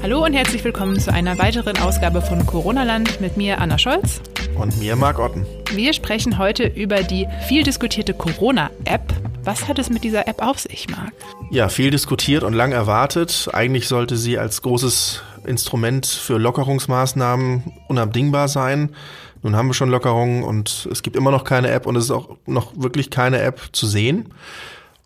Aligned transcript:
Hallo 0.00 0.24
und 0.24 0.32
herzlich 0.32 0.62
willkommen 0.62 1.00
zu 1.00 1.12
einer 1.12 1.38
weiteren 1.38 1.76
Ausgabe 1.78 2.22
von 2.22 2.46
Corona 2.46 2.84
Land 2.84 3.20
mit 3.20 3.36
mir, 3.36 3.58
Anna 3.58 3.78
Scholz. 3.78 4.20
Und 4.56 4.78
mir, 4.78 4.94
Marc 4.94 5.18
Otten. 5.18 5.44
Wir 5.74 5.92
sprechen 5.92 6.38
heute 6.38 6.68
über 6.68 7.02
die 7.02 7.26
viel 7.48 7.64
diskutierte 7.64 8.14
Corona-App. 8.14 9.02
Was 9.42 9.66
hat 9.66 9.80
es 9.80 9.90
mit 9.90 10.04
dieser 10.04 10.28
App 10.28 10.40
auf 10.40 10.60
sich, 10.60 10.88
Marc? 10.88 11.12
Ja, 11.50 11.68
viel 11.68 11.90
diskutiert 11.90 12.44
und 12.44 12.52
lang 12.52 12.70
erwartet. 12.70 13.48
Eigentlich 13.52 13.88
sollte 13.88 14.16
sie 14.16 14.38
als 14.38 14.62
großes 14.62 15.22
Instrument 15.44 16.06
für 16.06 16.38
Lockerungsmaßnahmen 16.38 17.72
unabdingbar 17.88 18.46
sein. 18.46 18.94
Nun 19.42 19.56
haben 19.56 19.68
wir 19.68 19.74
schon 19.74 19.90
Lockerungen 19.90 20.44
und 20.44 20.88
es 20.92 21.02
gibt 21.02 21.16
immer 21.16 21.32
noch 21.32 21.42
keine 21.42 21.70
App 21.70 21.86
und 21.86 21.96
es 21.96 22.04
ist 22.04 22.10
auch 22.12 22.36
noch 22.46 22.72
wirklich 22.76 23.10
keine 23.10 23.40
App 23.40 23.70
zu 23.72 23.86
sehen. 23.86 24.32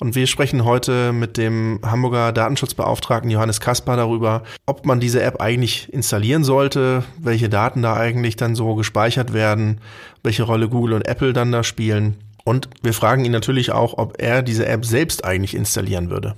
Und 0.03 0.16
wir 0.16 0.27
sprechen 0.27 0.64
heute 0.64 1.12
mit 1.12 1.37
dem 1.37 1.79
Hamburger 1.84 2.32
Datenschutzbeauftragten 2.32 3.30
Johannes 3.30 3.60
Kaspar 3.60 3.97
darüber, 3.97 4.43
ob 4.66 4.84
man 4.84 4.98
diese 4.98 5.23
App 5.23 5.41
eigentlich 5.41 5.93
installieren 5.93 6.43
sollte, 6.43 7.05
welche 7.20 7.48
Daten 7.48 7.83
da 7.83 7.95
eigentlich 7.95 8.34
dann 8.34 8.57
so 8.57 8.74
gespeichert 8.74 9.33
werden, 9.33 9.80
welche 10.24 10.43
Rolle 10.43 10.69
Google 10.69 10.95
und 10.95 11.07
Apple 11.07 11.33
dann 11.33 11.52
da 11.52 11.62
spielen. 11.62 12.16
Und 12.43 12.69
wir 12.83 12.95
fragen 12.95 13.24
ihn 13.24 13.30
natürlich 13.30 13.70
auch, 13.70 13.96
ob 13.96 14.20
er 14.20 14.43
diese 14.43 14.66
App 14.66 14.84
selbst 14.84 15.24
eigentlich 15.24 15.55
installieren 15.55 16.10
würde. 16.10 16.34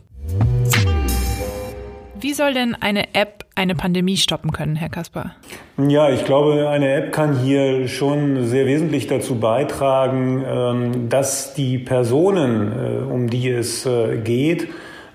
Wie 2.24 2.32
soll 2.32 2.54
denn 2.54 2.74
eine 2.74 3.14
App 3.14 3.44
eine 3.54 3.74
Pandemie 3.74 4.16
stoppen 4.16 4.50
können, 4.50 4.76
Herr 4.76 4.88
Kasper? 4.88 5.32
Ja, 5.76 6.08
ich 6.08 6.24
glaube, 6.24 6.70
eine 6.70 6.94
App 6.94 7.12
kann 7.12 7.38
hier 7.38 7.86
schon 7.86 8.46
sehr 8.46 8.64
wesentlich 8.64 9.06
dazu 9.08 9.34
beitragen, 9.34 10.42
ähm, 10.48 11.08
dass 11.10 11.52
die 11.52 11.76
Personen, 11.76 12.72
äh, 12.72 13.12
um 13.12 13.28
die 13.28 13.50
es 13.50 13.84
äh, 13.84 14.16
geht, 14.24 14.68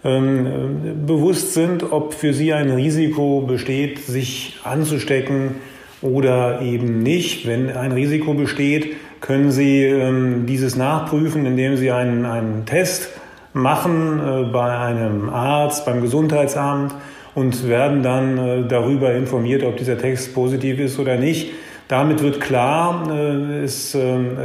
ähm, 0.03 1.03
bewusst 1.07 1.55
sind, 1.55 1.91
ob 1.91 2.13
für 2.13 2.31
sie 2.31 2.53
ein 2.53 2.69
Risiko 2.69 3.41
besteht, 3.41 3.97
sich 3.97 4.59
anzustecken 4.63 5.55
oder 6.03 6.61
eben 6.61 7.01
nicht. 7.01 7.47
Wenn 7.47 7.71
ein 7.71 7.91
Risiko 7.91 8.35
besteht, 8.35 8.97
können 9.19 9.49
Sie 9.49 9.81
ähm, 9.83 10.45
dieses 10.45 10.75
nachprüfen, 10.75 11.47
indem 11.47 11.75
Sie 11.75 11.89
einen, 11.89 12.27
einen 12.27 12.67
Test 12.67 13.09
machen 13.53 14.19
äh, 14.19 14.43
bei 14.51 14.77
einem 14.77 15.29
Arzt, 15.29 15.85
beim 15.85 16.01
Gesundheitsamt 16.01 16.93
und 17.35 17.67
werden 17.67 18.03
dann 18.03 18.37
äh, 18.37 18.67
darüber 18.67 19.13
informiert, 19.13 19.63
ob 19.63 19.77
dieser 19.77 19.97
Text 19.97 20.33
positiv 20.33 20.79
ist 20.79 20.99
oder 20.99 21.17
nicht. 21.17 21.51
Damit 21.87 22.21
wird 22.21 22.39
klar, 22.39 23.07
äh, 23.11 23.63
es 23.63 23.97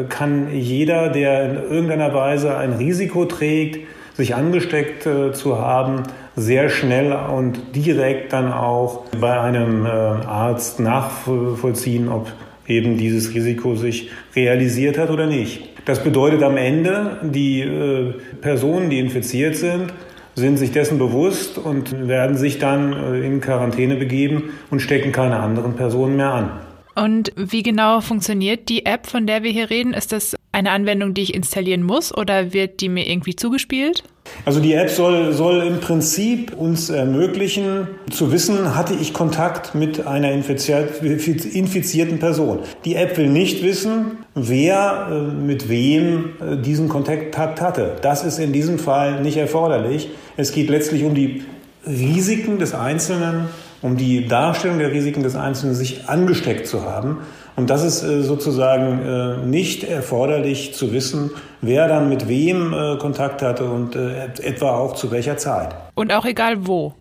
kann 0.09 0.49
jeder, 0.53 1.11
der 1.11 1.51
in 1.51 1.57
irgendeiner 1.71 2.15
Weise 2.15 2.57
ein 2.57 2.73
Risiko 2.73 3.27
trägt, 3.27 3.87
sich 4.15 4.35
angesteckt 4.35 5.09
zu 5.33 5.59
haben, 5.59 6.05
sehr 6.37 6.69
schnell 6.69 7.13
und 7.13 7.75
direkt 7.75 8.33
dann 8.33 8.53
auch 8.53 9.07
bei 9.21 9.41
einem 9.41 9.87
Arzt 9.87 10.79
nachvollziehen, 10.79 12.09
ob 12.09 12.31
eben 12.69 12.97
dieses 12.97 13.35
Risiko 13.35 13.75
sich 13.75 14.11
realisiert 14.37 14.99
hat 14.99 15.11
oder 15.11 15.27
nicht. 15.27 15.74
Das 15.85 16.03
bedeutet 16.03 16.43
am 16.43 16.57
Ende, 16.57 17.19
die 17.23 17.61
äh, 17.61 18.15
Personen, 18.41 18.91
die 18.91 18.99
infiziert 18.99 19.57
sind, 19.57 19.93
sind 20.35 20.57
sich 20.57 20.73
dessen 20.73 20.99
bewusst 20.99 21.59
und 21.59 22.09
werden 22.09 22.37
sich 22.37 22.59
dann 22.59 22.93
äh, 22.93 23.27
in 23.27 23.41
Quarantäne 23.41 23.97
begeben 23.97 24.51
und 24.71 24.81
stecken 24.81 25.13
keine 25.13 25.39
anderen 25.41 25.75
Personen 25.77 26.17
mehr 26.17 26.33
an. 26.33 26.51
Und 26.97 27.33
wie 27.37 27.63
genau 27.63 28.01
funktioniert 28.01 28.69
die 28.69 28.87
App, 28.87 29.07
von 29.07 29.27
der 29.27 29.43
wir 29.43 29.51
hier 29.51 29.69
reden? 29.69 29.95
Ist 29.95 30.13
das 30.13 30.37
eine 30.55 30.71
Anwendung, 30.71 31.13
die 31.15 31.23
ich 31.23 31.35
installieren 31.35 31.83
muss 31.83 32.17
oder 32.17 32.53
wird 32.53 32.81
die 32.81 32.89
mir 32.89 33.07
irgendwie 33.09 33.37
zugespielt? 33.37 34.05
Also 34.47 34.61
die 34.61 34.73
App 34.75 34.91
soll, 34.91 35.33
soll 35.33 35.63
im 35.63 35.81
Prinzip 35.81 36.55
uns 36.55 36.89
ermöglichen 36.89 37.89
zu 38.11 38.33
wissen, 38.33 38.75
hatte 38.75 38.95
ich 38.95 39.13
Kontakt 39.13 39.75
mit 39.75 40.07
einer 40.07 40.33
infizierten 40.33 42.19
Person. 42.19 42.61
Die 42.85 42.95
App 42.95 43.17
will 43.19 43.29
nicht 43.29 43.63
wissen, 43.63 44.19
wer 44.35 45.09
äh, 45.11 45.15
mit 45.33 45.69
wem 45.69 46.31
äh, 46.41 46.57
diesen 46.57 46.89
Kontakt 46.89 47.37
hatte. 47.39 47.97
Das 48.01 48.25
ist 48.25 48.39
in 48.39 48.53
diesem 48.53 48.79
Fall 48.79 49.21
nicht 49.23 49.37
erforderlich. 49.37 50.09
Es 50.37 50.53
geht 50.53 50.71
letztlich 50.71 51.05
um 51.05 51.15
die 51.15 51.43
Risiken 51.87 52.59
des 52.59 52.75
Einzelnen, 52.75 53.49
um 53.83 53.97
die 53.97 54.27
Darstellung 54.27 54.79
der 54.79 54.93
Risiken 54.93 55.23
des 55.23 55.37
Einzelnen, 55.37 55.75
sich 55.75 56.09
angesteckt 56.09 56.67
zu 56.67 56.83
haben. 56.83 57.19
Und 57.57 57.71
das 57.71 57.85
ist 57.85 58.03
äh, 58.03 58.23
sozusagen 58.23 59.03
äh, 59.03 59.47
nicht 59.47 59.85
erforderlich 59.85 60.75
zu 60.75 60.93
wissen, 60.93 61.31
wer 61.61 61.87
dann 61.87 62.09
mit 62.09 62.29
wem 62.29 62.73
äh, 62.73 62.97
Kontakt 62.99 63.43
hatte 63.43 63.65
und 63.65 63.97
etwa 63.97 64.77
auch 64.77 64.95
zu 64.95 65.11
welcher 65.11 65.37
Zeit. 65.37 65.75
Und 65.95 66.13
auch 66.13 66.25
egal 66.25 66.67
wo. 66.67 66.95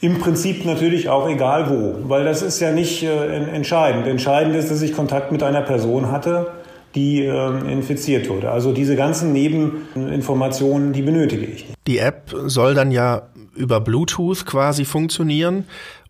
Im 0.00 0.18
Prinzip 0.18 0.64
natürlich 0.64 1.08
auch 1.08 1.28
egal 1.28 1.68
wo, 1.68 2.08
weil 2.08 2.24
das 2.24 2.40
ist 2.40 2.58
ja 2.60 2.72
nicht 2.72 3.02
entscheidend. 3.02 4.06
Entscheidend 4.06 4.56
ist, 4.56 4.70
dass 4.70 4.80
ich 4.80 4.94
Kontakt 4.94 5.30
mit 5.30 5.42
einer 5.42 5.60
Person 5.60 6.10
hatte, 6.10 6.46
die 6.94 7.22
ähm, 7.24 7.68
infiziert 7.68 8.30
wurde. 8.30 8.50
Also 8.50 8.72
diese 8.72 8.96
ganzen 8.96 9.34
Nebeninformationen, 9.34 10.94
die 10.94 11.02
benötige 11.02 11.44
ich 11.44 11.68
nicht. 11.68 11.74
Die 11.86 11.98
App 11.98 12.34
soll 12.46 12.72
dann 12.72 12.90
ja 12.90 13.28
über 13.54 13.80
Bluetooth 13.80 14.46
quasi 14.46 14.86
funktionieren 14.86 15.64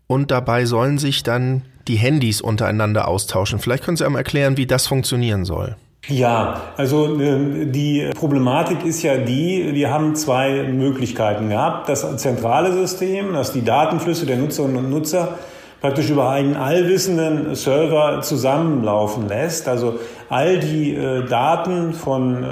und 0.07 0.31
dabei 0.31 0.67
sollen 0.67 0.99
sich 0.99 1.25
dann 1.25 1.63
die 1.89 1.97
Handys 1.97 2.41
untereinander 2.41 3.09
austauschen. 3.09 3.59
Vielleicht 3.59 3.85
können 3.85 3.97
Sie 3.97 4.05
einmal 4.05 4.21
erklären, 4.21 4.57
wie 4.57 4.67
das 4.67 4.87
funktionieren 4.87 5.45
soll. 5.45 5.77
Ja, 6.09 6.63
also 6.77 7.21
äh, 7.21 7.67
die 7.67 8.11
Problematik 8.15 8.85
ist 8.85 9.03
ja 9.03 9.19
die, 9.19 9.71
wir 9.73 9.93
haben 9.93 10.15
zwei 10.17 10.65
Möglichkeiten 10.65 11.51
gehabt. 11.51 11.89
Das 11.89 12.17
zentrale 12.17 12.73
System, 12.73 13.35
das 13.35 13.53
die 13.53 13.65
Datenflüsse 13.65 14.27
der 14.27 14.37
Nutzerinnen 14.37 14.79
und 14.79 14.91
Nutzer 14.91 15.39
praktisch 15.81 16.11
über 16.11 16.31
einen 16.31 16.57
allwissenden 16.57 17.55
Server 17.55 18.21
zusammenlaufen 18.23 19.29
lässt. 19.29 19.69
Also 19.69 19.99
all 20.29 20.59
die 20.59 20.95
äh, 20.95 21.27
Daten 21.27 21.95
von 21.95 22.45
äh, 22.45 22.47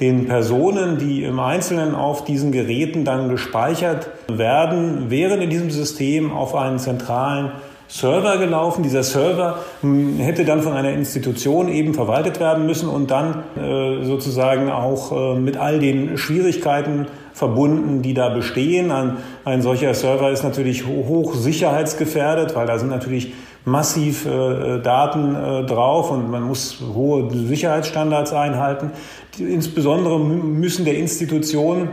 den 0.00 0.26
Personen, 0.26 0.98
die 0.98 1.22
im 1.22 1.38
Einzelnen 1.38 1.94
auf 1.94 2.24
diesen 2.24 2.50
Geräten 2.50 3.04
dann 3.04 3.28
gespeichert 3.28 4.08
werden, 4.28 5.10
wären 5.10 5.40
in 5.40 5.50
diesem 5.50 5.70
System 5.70 6.32
auf 6.32 6.54
einen 6.54 6.78
zentralen 6.78 7.52
Server 7.88 8.38
gelaufen. 8.38 8.82
Dieser 8.82 9.02
Server 9.02 9.58
hm, 9.80 10.18
hätte 10.18 10.44
dann 10.44 10.62
von 10.62 10.72
einer 10.72 10.90
Institution 10.90 11.68
eben 11.68 11.94
verwaltet 11.94 12.40
werden 12.40 12.66
müssen 12.66 12.88
und 12.88 13.10
dann 13.10 13.44
äh, 13.56 14.04
sozusagen 14.04 14.70
auch 14.70 15.12
äh, 15.12 15.38
mit 15.38 15.56
all 15.56 15.78
den 15.78 16.18
Schwierigkeiten 16.18 17.06
verbunden, 17.32 18.02
die 18.02 18.14
da 18.14 18.28
bestehen. 18.28 18.90
Ein, 18.90 19.18
ein 19.44 19.62
solcher 19.62 19.92
Server 19.94 20.30
ist 20.30 20.44
natürlich 20.44 20.86
hoch 20.86 21.34
sicherheitsgefährdet, 21.34 22.54
weil 22.54 22.66
da 22.66 22.78
sind 22.78 22.90
natürlich 22.90 23.32
massiv 23.64 24.26
äh, 24.26 24.80
Daten 24.80 25.34
äh, 25.34 25.64
drauf 25.64 26.10
und 26.10 26.30
man 26.30 26.42
muss 26.42 26.82
hohe 26.94 27.30
Sicherheitsstandards 27.30 28.32
einhalten. 28.32 28.90
Insbesondere 29.38 30.18
müssen 30.18 30.84
der 30.84 30.96
Institution 30.98 31.88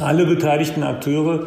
alle 0.00 0.24
beteiligten 0.24 0.82
Akteure 0.82 1.46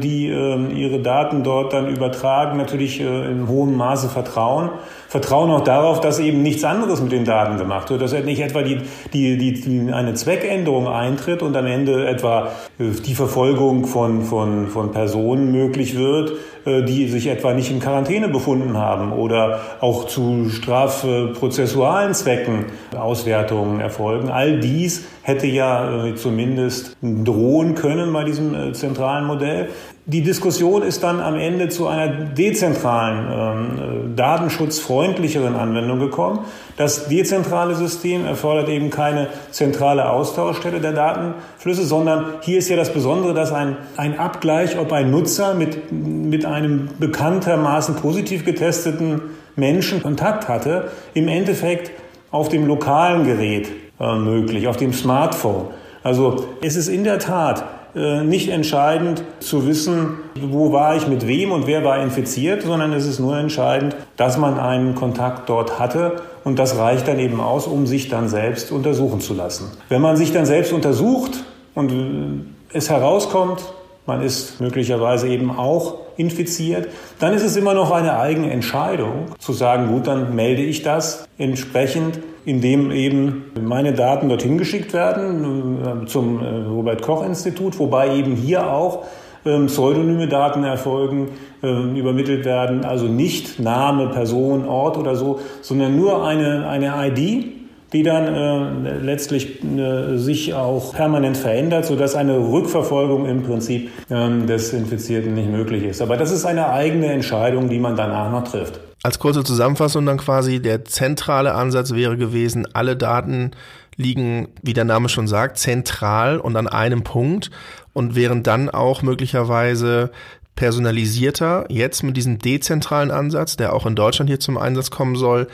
die 0.00 0.28
ähm, 0.28 0.70
ihre 0.76 1.00
Daten 1.00 1.42
dort 1.42 1.72
dann 1.72 1.88
übertragen, 1.88 2.56
natürlich 2.56 3.00
äh, 3.00 3.30
in 3.30 3.48
hohem 3.48 3.76
Maße 3.76 4.08
vertrauen. 4.08 4.70
Vertrauen 5.08 5.50
auch 5.50 5.62
darauf, 5.62 6.00
dass 6.00 6.18
eben 6.18 6.42
nichts 6.42 6.62
anderes 6.62 7.00
mit 7.00 7.12
den 7.12 7.24
Daten 7.24 7.58
gemacht 7.58 7.90
wird, 7.90 8.02
dass 8.02 8.12
nicht 8.12 8.40
etwa 8.40 8.62
die, 8.62 8.78
die, 9.12 9.36
die, 9.36 9.92
eine 9.92 10.14
Zweckänderung 10.14 10.88
eintritt 10.88 11.42
und 11.42 11.56
am 11.56 11.66
Ende 11.66 12.06
etwa 12.06 12.52
äh, 12.78 12.90
die 13.04 13.14
Verfolgung 13.14 13.86
von, 13.86 14.22
von, 14.22 14.68
von 14.68 14.92
Personen 14.92 15.50
möglich 15.50 15.96
wird, 15.96 16.32
die 16.66 17.08
sich 17.08 17.28
etwa 17.28 17.54
nicht 17.54 17.70
in 17.70 17.78
Quarantäne 17.80 18.28
befunden 18.28 18.76
haben 18.76 19.12
oder 19.12 19.60
auch 19.80 20.06
zu 20.06 20.50
strafprozessualen 20.50 22.12
Zwecken 22.12 22.66
Auswertungen 22.96 23.80
erfolgen. 23.80 24.30
All 24.30 24.58
dies 24.58 25.06
hätte 25.22 25.46
ja 25.46 26.12
zumindest 26.16 26.96
drohen 27.00 27.74
können 27.74 28.12
bei 28.12 28.24
diesem 28.24 28.74
zentralen 28.74 29.26
Modell. 29.26 29.68
Die 30.08 30.22
Diskussion 30.22 30.82
ist 30.82 31.02
dann 31.02 31.18
am 31.18 31.34
Ende 31.34 31.68
zu 31.68 31.88
einer 31.88 32.06
dezentralen, 32.06 33.26
ähm, 33.28 34.14
datenschutzfreundlicheren 34.14 35.56
Anwendung 35.56 35.98
gekommen. 35.98 36.44
Das 36.76 37.08
dezentrale 37.08 37.74
System 37.74 38.24
erfordert 38.24 38.68
eben 38.68 38.90
keine 38.90 39.26
zentrale 39.50 40.08
Austauschstelle 40.08 40.80
der 40.80 40.92
Datenflüsse, 40.92 41.84
sondern 41.84 42.34
hier 42.42 42.58
ist 42.58 42.68
ja 42.68 42.76
das 42.76 42.92
Besondere, 42.92 43.34
dass 43.34 43.50
ein, 43.52 43.78
ein 43.96 44.16
Abgleich, 44.16 44.78
ob 44.78 44.92
ein 44.92 45.10
Nutzer 45.10 45.54
mit, 45.54 45.90
mit 45.90 46.44
einem 46.44 46.88
bekanntermaßen 47.00 47.96
positiv 47.96 48.44
getesteten 48.44 49.22
Menschen 49.56 50.04
Kontakt 50.04 50.46
hatte, 50.46 50.92
im 51.14 51.26
Endeffekt 51.26 51.90
auf 52.30 52.48
dem 52.48 52.68
lokalen 52.68 53.24
Gerät 53.24 53.72
äh, 53.98 54.14
möglich, 54.14 54.68
auf 54.68 54.76
dem 54.76 54.92
Smartphone. 54.92 55.64
Also 56.04 56.46
es 56.62 56.76
ist 56.76 56.86
in 56.86 57.02
der 57.02 57.18
Tat 57.18 57.64
äh, 57.96 58.22
nicht 58.22 58.50
entscheidend 58.50 59.22
zu 59.40 59.66
wissen, 59.66 60.18
wo 60.38 60.70
war 60.70 60.96
ich 60.96 61.08
mit 61.08 61.26
wem 61.26 61.50
und 61.50 61.66
wer 61.66 61.82
war 61.82 62.02
infiziert, 62.02 62.60
sondern 62.62 62.92
es 62.92 63.06
ist 63.06 63.20
nur 63.20 63.38
entscheidend, 63.38 63.96
dass 64.18 64.36
man 64.36 64.58
einen 64.58 64.94
Kontakt 64.94 65.48
dort 65.48 65.78
hatte 65.78 66.20
und 66.44 66.58
das 66.58 66.76
reicht 66.76 67.08
dann 67.08 67.18
eben 67.18 67.40
aus, 67.40 67.66
um 67.66 67.86
sich 67.86 68.10
dann 68.10 68.28
selbst 68.28 68.70
untersuchen 68.70 69.20
zu 69.20 69.32
lassen. 69.32 69.70
Wenn 69.88 70.02
man 70.02 70.18
sich 70.18 70.30
dann 70.30 70.44
selbst 70.44 70.74
untersucht 70.74 71.42
und 71.74 72.46
es 72.70 72.90
herauskommt, 72.90 73.62
man 74.06 74.22
ist 74.22 74.60
möglicherweise 74.60 75.28
eben 75.28 75.50
auch 75.50 75.98
infiziert, 76.16 76.88
dann 77.18 77.34
ist 77.34 77.42
es 77.42 77.56
immer 77.56 77.74
noch 77.74 77.90
eine 77.90 78.18
eigene 78.18 78.50
Entscheidung 78.50 79.26
zu 79.38 79.52
sagen, 79.52 79.88
gut, 79.88 80.06
dann 80.06 80.34
melde 80.34 80.62
ich 80.62 80.82
das 80.82 81.26
entsprechend, 81.38 82.20
indem 82.44 82.90
eben 82.90 83.46
meine 83.60 83.92
Daten 83.92 84.28
dorthin 84.28 84.56
geschickt 84.56 84.92
werden 84.92 86.04
äh, 86.04 86.06
zum 86.06 86.40
äh, 86.42 86.46
Robert 86.68 87.02
Koch 87.02 87.24
Institut, 87.24 87.78
wobei 87.78 88.16
eben 88.16 88.36
hier 88.36 88.70
auch 88.70 89.04
ähm, 89.44 89.66
pseudonyme 89.66 90.28
Daten 90.28 90.64
erfolgen, 90.64 91.28
ähm, 91.62 91.96
übermittelt 91.96 92.44
werden, 92.44 92.84
also 92.84 93.06
nicht 93.06 93.60
Name, 93.60 94.08
Person, 94.08 94.66
Ort 94.66 94.96
oder 94.96 95.16
so, 95.16 95.40
sondern 95.60 95.96
nur 95.96 96.26
eine, 96.26 96.68
eine 96.68 96.92
ID, 97.08 97.65
die 97.92 98.02
dann 98.02 98.84
äh, 98.86 98.98
letztlich 98.98 99.62
äh, 99.62 100.16
sich 100.16 100.54
auch 100.54 100.94
permanent 100.94 101.36
verändert, 101.36 101.86
sodass 101.86 102.14
eine 102.14 102.38
Rückverfolgung 102.38 103.26
im 103.26 103.42
Prinzip 103.42 103.90
ähm, 104.10 104.46
des 104.46 104.72
Infizierten 104.72 105.34
nicht 105.34 105.50
möglich 105.50 105.84
ist. 105.84 106.02
Aber 106.02 106.16
das 106.16 106.32
ist 106.32 106.44
eine 106.44 106.70
eigene 106.70 107.06
Entscheidung, 107.06 107.68
die 107.68 107.78
man 107.78 107.96
danach 107.96 108.30
noch 108.30 108.44
trifft. 108.44 108.80
Als 109.02 109.18
kurze 109.18 109.44
Zusammenfassung 109.44 110.04
dann 110.04 110.16
quasi, 110.16 110.60
der 110.60 110.84
zentrale 110.84 111.54
Ansatz 111.54 111.92
wäre 111.92 112.16
gewesen, 112.16 112.66
alle 112.72 112.96
Daten 112.96 113.52
liegen, 113.96 114.48
wie 114.62 114.72
der 114.72 114.84
Name 114.84 115.08
schon 115.08 115.28
sagt, 115.28 115.58
zentral 115.58 116.38
und 116.38 116.56
an 116.56 116.66
einem 116.66 117.04
Punkt 117.04 117.50
und 117.92 118.14
wären 118.14 118.42
dann 118.42 118.68
auch 118.68 119.02
möglicherweise 119.02 120.10
personalisierter. 120.56 121.66
Jetzt 121.68 122.02
mit 122.02 122.16
diesem 122.16 122.38
dezentralen 122.38 123.10
Ansatz, 123.10 123.56
der 123.56 123.72
auch 123.74 123.86
in 123.86 123.94
Deutschland 123.94 124.28
hier 124.28 124.40
zum 124.40 124.58
Einsatz 124.58 124.90
kommen 124.90 125.16
soll, 125.16 125.46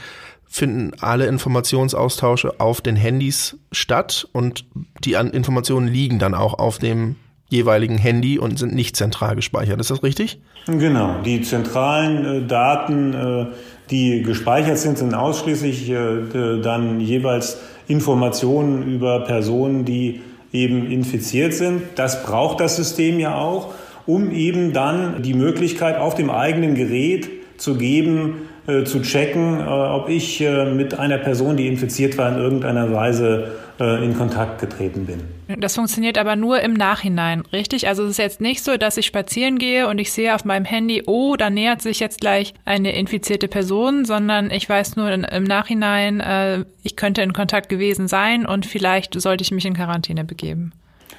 finden 0.53 0.93
alle 1.01 1.27
Informationsaustausche 1.27 2.61
auf 2.61 2.83
den 2.83 2.95
Handys 2.95 3.57
statt 3.73 4.29
und 4.33 4.67
die 5.03 5.15
Informationen 5.15 5.89
liegen 5.89 6.19
dann 6.19 6.35
auch 6.35 6.59
auf 6.59 6.79
dem 6.79 7.17
jeweiligen 7.49 7.97
Handy 7.97 8.39
und 8.39 8.59
sind 8.59 8.75
nicht 8.75 8.95
zentral 8.95 9.35
gespeichert. 9.35 9.81
Ist 9.81 9.91
das 9.91 10.03
richtig? 10.03 10.41
Genau. 10.67 11.17
Die 11.25 11.41
zentralen 11.41 12.25
äh, 12.25 12.47
Daten, 12.47 13.15
äh, 13.15 13.47
die 13.91 14.23
gespeichert 14.23 14.77
sind, 14.77 14.99
sind 14.99 15.15
ausschließlich 15.15 15.89
äh, 15.89 16.61
dann 16.63 17.01
jeweils 17.01 17.59
Informationen 17.89 18.83
über 18.83 19.21
Personen, 19.21 19.87
die 19.87 20.21
eben 20.53 20.91
infiziert 20.91 21.55
sind. 21.55 21.83
Das 21.95 22.25
braucht 22.25 22.61
das 22.61 22.77
System 22.77 23.19
ja 23.19 23.37
auch, 23.37 23.73
um 24.05 24.31
eben 24.33 24.75
dann 24.75 25.23
die 25.23 25.35
Möglichkeit 25.35 25.97
auf 25.97 26.15
dem 26.15 26.29
eigenen 26.29 26.75
Gerät 26.75 27.29
zu 27.57 27.77
geben, 27.77 28.49
äh, 28.67 28.85
zu 28.85 29.03
checken, 29.03 29.61
äh, 29.61 29.65
ob 29.65 30.09
ich 30.09 30.41
äh, 30.41 30.73
mit 30.73 30.99
einer 30.99 31.19
Person, 31.19 31.57
die 31.57 31.67
infiziert 31.67 32.17
war, 32.19 32.33
in 32.33 32.39
irgendeiner 32.39 32.93
Weise 32.93 33.53
äh, 33.81 34.05
in 34.05 34.17
Kontakt 34.17 34.61
getreten 34.61 35.07
bin. 35.07 35.21
Das 35.59 35.75
funktioniert 35.75 36.17
aber 36.17 36.37
nur 36.37 36.61
im 36.61 36.73
Nachhinein, 36.73 37.43
richtig? 37.53 37.89
Also 37.89 38.05
es 38.05 38.11
ist 38.11 38.19
jetzt 38.19 38.41
nicht 38.41 38.63
so, 38.63 38.77
dass 38.77 38.97
ich 38.97 39.07
spazieren 39.07 39.59
gehe 39.59 39.89
und 39.89 39.99
ich 39.99 40.13
sehe 40.13 40.35
auf 40.35 40.45
meinem 40.45 40.65
Handy, 40.65 41.03
oh, 41.07 41.37
da 41.37 41.51
nähert 41.51 41.83
sich 41.83 41.99
jetzt 42.01 42.21
gleich 42.21 42.55
eine 42.65 42.95
infizierte 42.95 43.49
Person, 43.49 44.05
sondern 44.05 44.51
ich 44.51 44.69
weiß 44.69 44.97
nur 44.97 45.11
in, 45.11 45.25
im 45.25 45.45
Nachhinein, 45.45 46.21
äh, 46.21 46.65
ich 46.85 46.97
könnte 46.97 47.23
in 47.23 47.33
Kontakt 47.33 47.69
gewesen 47.69 48.09
sein 48.09 48.47
und 48.47 48.65
vielleicht 48.65 49.21
sollte 49.21 49.43
ich 49.43 49.51
mich 49.51 49.67
in 49.67 49.75
Quarantäne 49.75 50.25
begeben. 50.25 50.73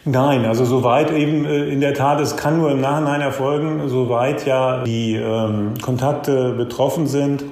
Nein, 0.05 0.45
also 0.45 0.65
soweit 0.65 1.11
eben 1.11 1.45
äh, 1.45 1.65
in 1.65 1.79
der 1.79 1.93
Tat, 1.93 2.19
es 2.19 2.35
kann 2.35 2.57
nur 2.57 2.71
im 2.71 2.81
Nachhinein 2.81 3.21
erfolgen, 3.21 3.87
soweit 3.87 4.45
ja 4.45 4.83
die 4.83 5.15
ähm, 5.15 5.73
Kontakte 5.81 6.53
betroffen 6.53 7.07
sind, 7.07 7.45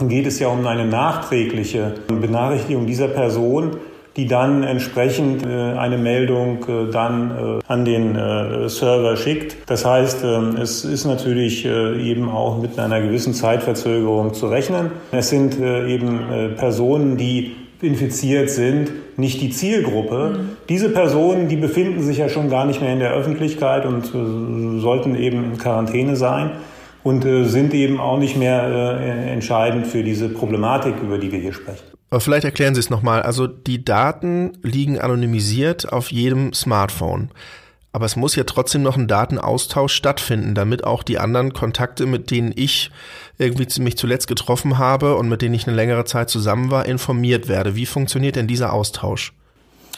geht 0.00 0.26
es 0.26 0.38
ja 0.38 0.48
um 0.48 0.66
eine 0.66 0.86
nachträgliche 0.86 1.94
Benachrichtigung 2.08 2.86
dieser 2.86 3.08
Person 3.08 3.76
die 4.16 4.26
dann 4.26 4.62
entsprechend 4.62 5.44
äh, 5.44 5.72
eine 5.72 5.96
Meldung 5.96 6.64
äh, 6.68 6.90
dann 6.90 7.30
äh, 7.30 7.60
an 7.66 7.84
den 7.84 8.14
Server 8.68 9.16
schickt. 9.16 9.56
Das 9.66 9.84
heißt, 9.84 10.22
ähm, 10.24 10.56
es 10.60 10.84
ist 10.84 11.04
natürlich 11.06 11.64
eben 11.64 12.28
auch 12.28 12.60
mit 12.60 12.78
einer 12.78 13.00
gewissen 13.00 13.34
Zeitverzögerung 13.34 14.34
zu 14.34 14.48
rechnen. 14.48 14.90
Es 15.10 15.30
sind 15.30 15.58
eben 15.60 16.20
Personen, 16.56 17.16
die 17.16 17.52
infiziert 17.80 18.50
sind, 18.50 18.92
nicht 19.16 19.40
die 19.40 19.50
Zielgruppe. 19.50 20.38
Mhm. 20.38 20.51
Diese 20.68 20.90
Personen, 20.90 21.48
die 21.48 21.56
befinden 21.56 22.02
sich 22.02 22.18
ja 22.18 22.28
schon 22.28 22.48
gar 22.48 22.64
nicht 22.64 22.80
mehr 22.80 22.92
in 22.92 22.98
der 22.98 23.12
Öffentlichkeit 23.12 23.84
und 23.84 24.06
sollten 24.80 25.16
eben 25.16 25.44
in 25.44 25.58
Quarantäne 25.58 26.16
sein 26.16 26.52
und 27.02 27.22
sind 27.22 27.74
eben 27.74 28.00
auch 28.00 28.18
nicht 28.18 28.36
mehr 28.36 29.00
entscheidend 29.28 29.86
für 29.86 30.02
diese 30.02 30.28
Problematik, 30.28 30.94
über 31.02 31.18
die 31.18 31.32
wir 31.32 31.38
hier 31.38 31.52
sprechen. 31.52 31.84
Aber 32.10 32.20
vielleicht 32.20 32.44
erklären 32.44 32.74
Sie 32.74 32.80
es 32.80 32.90
nochmal. 32.90 33.22
Also 33.22 33.46
die 33.46 33.84
Daten 33.84 34.58
liegen 34.62 34.98
anonymisiert 34.98 35.92
auf 35.92 36.12
jedem 36.12 36.52
Smartphone. 36.52 37.30
Aber 37.94 38.06
es 38.06 38.16
muss 38.16 38.36
ja 38.36 38.44
trotzdem 38.44 38.82
noch 38.82 38.96
ein 38.96 39.08
Datenaustausch 39.08 39.92
stattfinden, 39.92 40.54
damit 40.54 40.84
auch 40.84 41.02
die 41.02 41.18
anderen 41.18 41.52
Kontakte, 41.52 42.06
mit 42.06 42.30
denen 42.30 42.52
ich 42.54 42.90
irgendwie 43.38 43.66
mich 43.82 43.98
zuletzt 43.98 44.28
getroffen 44.28 44.78
habe 44.78 45.16
und 45.16 45.28
mit 45.28 45.42
denen 45.42 45.54
ich 45.54 45.66
eine 45.66 45.76
längere 45.76 46.04
Zeit 46.04 46.30
zusammen 46.30 46.70
war, 46.70 46.86
informiert 46.86 47.48
werde. 47.48 47.76
Wie 47.76 47.86
funktioniert 47.86 48.36
denn 48.36 48.46
dieser 48.46 48.72
Austausch? 48.72 49.34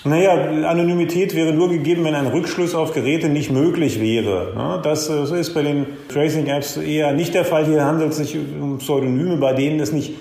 Naja, 0.04 0.32
Anonymität 0.68 1.34
wäre 1.34 1.52
nur 1.52 1.70
gegeben, 1.70 2.04
wenn 2.04 2.14
ein 2.14 2.26
Rückschluss 2.26 2.74
auf 2.74 2.92
Geräte 2.92 3.28
nicht 3.30 3.50
möglich 3.50 4.00
wäre. 4.00 4.80
Das 4.82 5.08
ist 5.08 5.54
bei 5.54 5.62
den 5.62 5.86
Tracing-Apps 6.08 6.76
eher 6.76 7.12
nicht 7.12 7.34
der 7.34 7.44
Fall. 7.44 7.64
Hier 7.64 7.84
handelt 7.84 8.10
es 8.10 8.18
sich 8.18 8.36
um 8.36 8.78
Pseudonyme, 8.78 9.38
bei 9.38 9.54
denen 9.54 9.80
es 9.80 9.92
nicht 9.92 10.14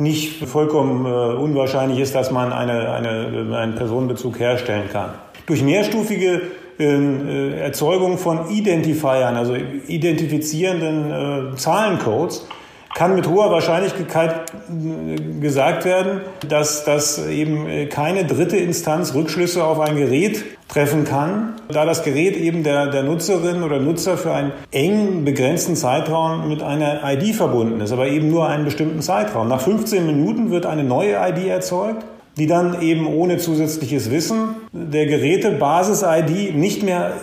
nicht 0.00 0.44
vollkommen 0.46 1.04
äh, 1.04 1.08
unwahrscheinlich 1.08 2.00
ist, 2.00 2.14
dass 2.14 2.30
man 2.30 2.52
eine, 2.52 2.90
eine, 2.90 3.56
einen 3.56 3.74
Personenbezug 3.74 4.40
herstellen 4.40 4.84
kann. 4.90 5.10
Durch 5.46 5.62
mehrstufige 5.62 6.40
ähm, 6.78 7.28
äh, 7.28 7.60
Erzeugung 7.60 8.16
von 8.16 8.50
Identifiern, 8.50 9.36
also 9.36 9.54
identifizierenden 9.54 11.52
äh, 11.52 11.56
Zahlencodes, 11.56 12.48
kann 12.94 13.14
mit 13.14 13.28
hoher 13.28 13.50
Wahrscheinlichkeit 13.50 14.50
äh, 14.68 15.40
gesagt 15.40 15.84
werden, 15.84 16.22
dass, 16.48 16.84
dass 16.84 17.26
eben 17.26 17.68
äh, 17.68 17.86
keine 17.86 18.24
dritte 18.24 18.56
Instanz 18.56 19.14
Rückschlüsse 19.14 19.64
auf 19.64 19.80
ein 19.80 19.96
Gerät 19.96 20.44
treffen 20.68 21.04
kann, 21.04 21.54
da 21.68 21.84
das 21.84 22.02
Gerät 22.02 22.36
eben 22.36 22.62
der, 22.62 22.88
der 22.88 23.02
Nutzerin 23.02 23.62
oder 23.62 23.80
Nutzer 23.80 24.16
für 24.16 24.32
einen 24.32 24.52
eng 24.70 25.24
begrenzten 25.24 25.76
Zeitraum 25.76 26.48
mit 26.48 26.62
einer 26.62 27.00
ID 27.04 27.34
verbunden 27.34 27.80
ist, 27.80 27.92
aber 27.92 28.08
eben 28.08 28.30
nur 28.30 28.48
einen 28.48 28.64
bestimmten 28.64 29.02
Zeitraum. 29.02 29.48
Nach 29.48 29.60
15 29.60 30.06
Minuten 30.06 30.50
wird 30.50 30.66
eine 30.66 30.84
neue 30.84 31.16
ID 31.16 31.46
erzeugt 31.48 32.04
die 32.36 32.46
dann 32.46 32.80
eben 32.80 33.06
ohne 33.06 33.38
zusätzliches 33.38 34.10
Wissen 34.10 34.56
der 34.72 35.06
Geräte-Basis-ID 35.06 36.54
nicht 36.54 36.82
mehr 36.82 37.14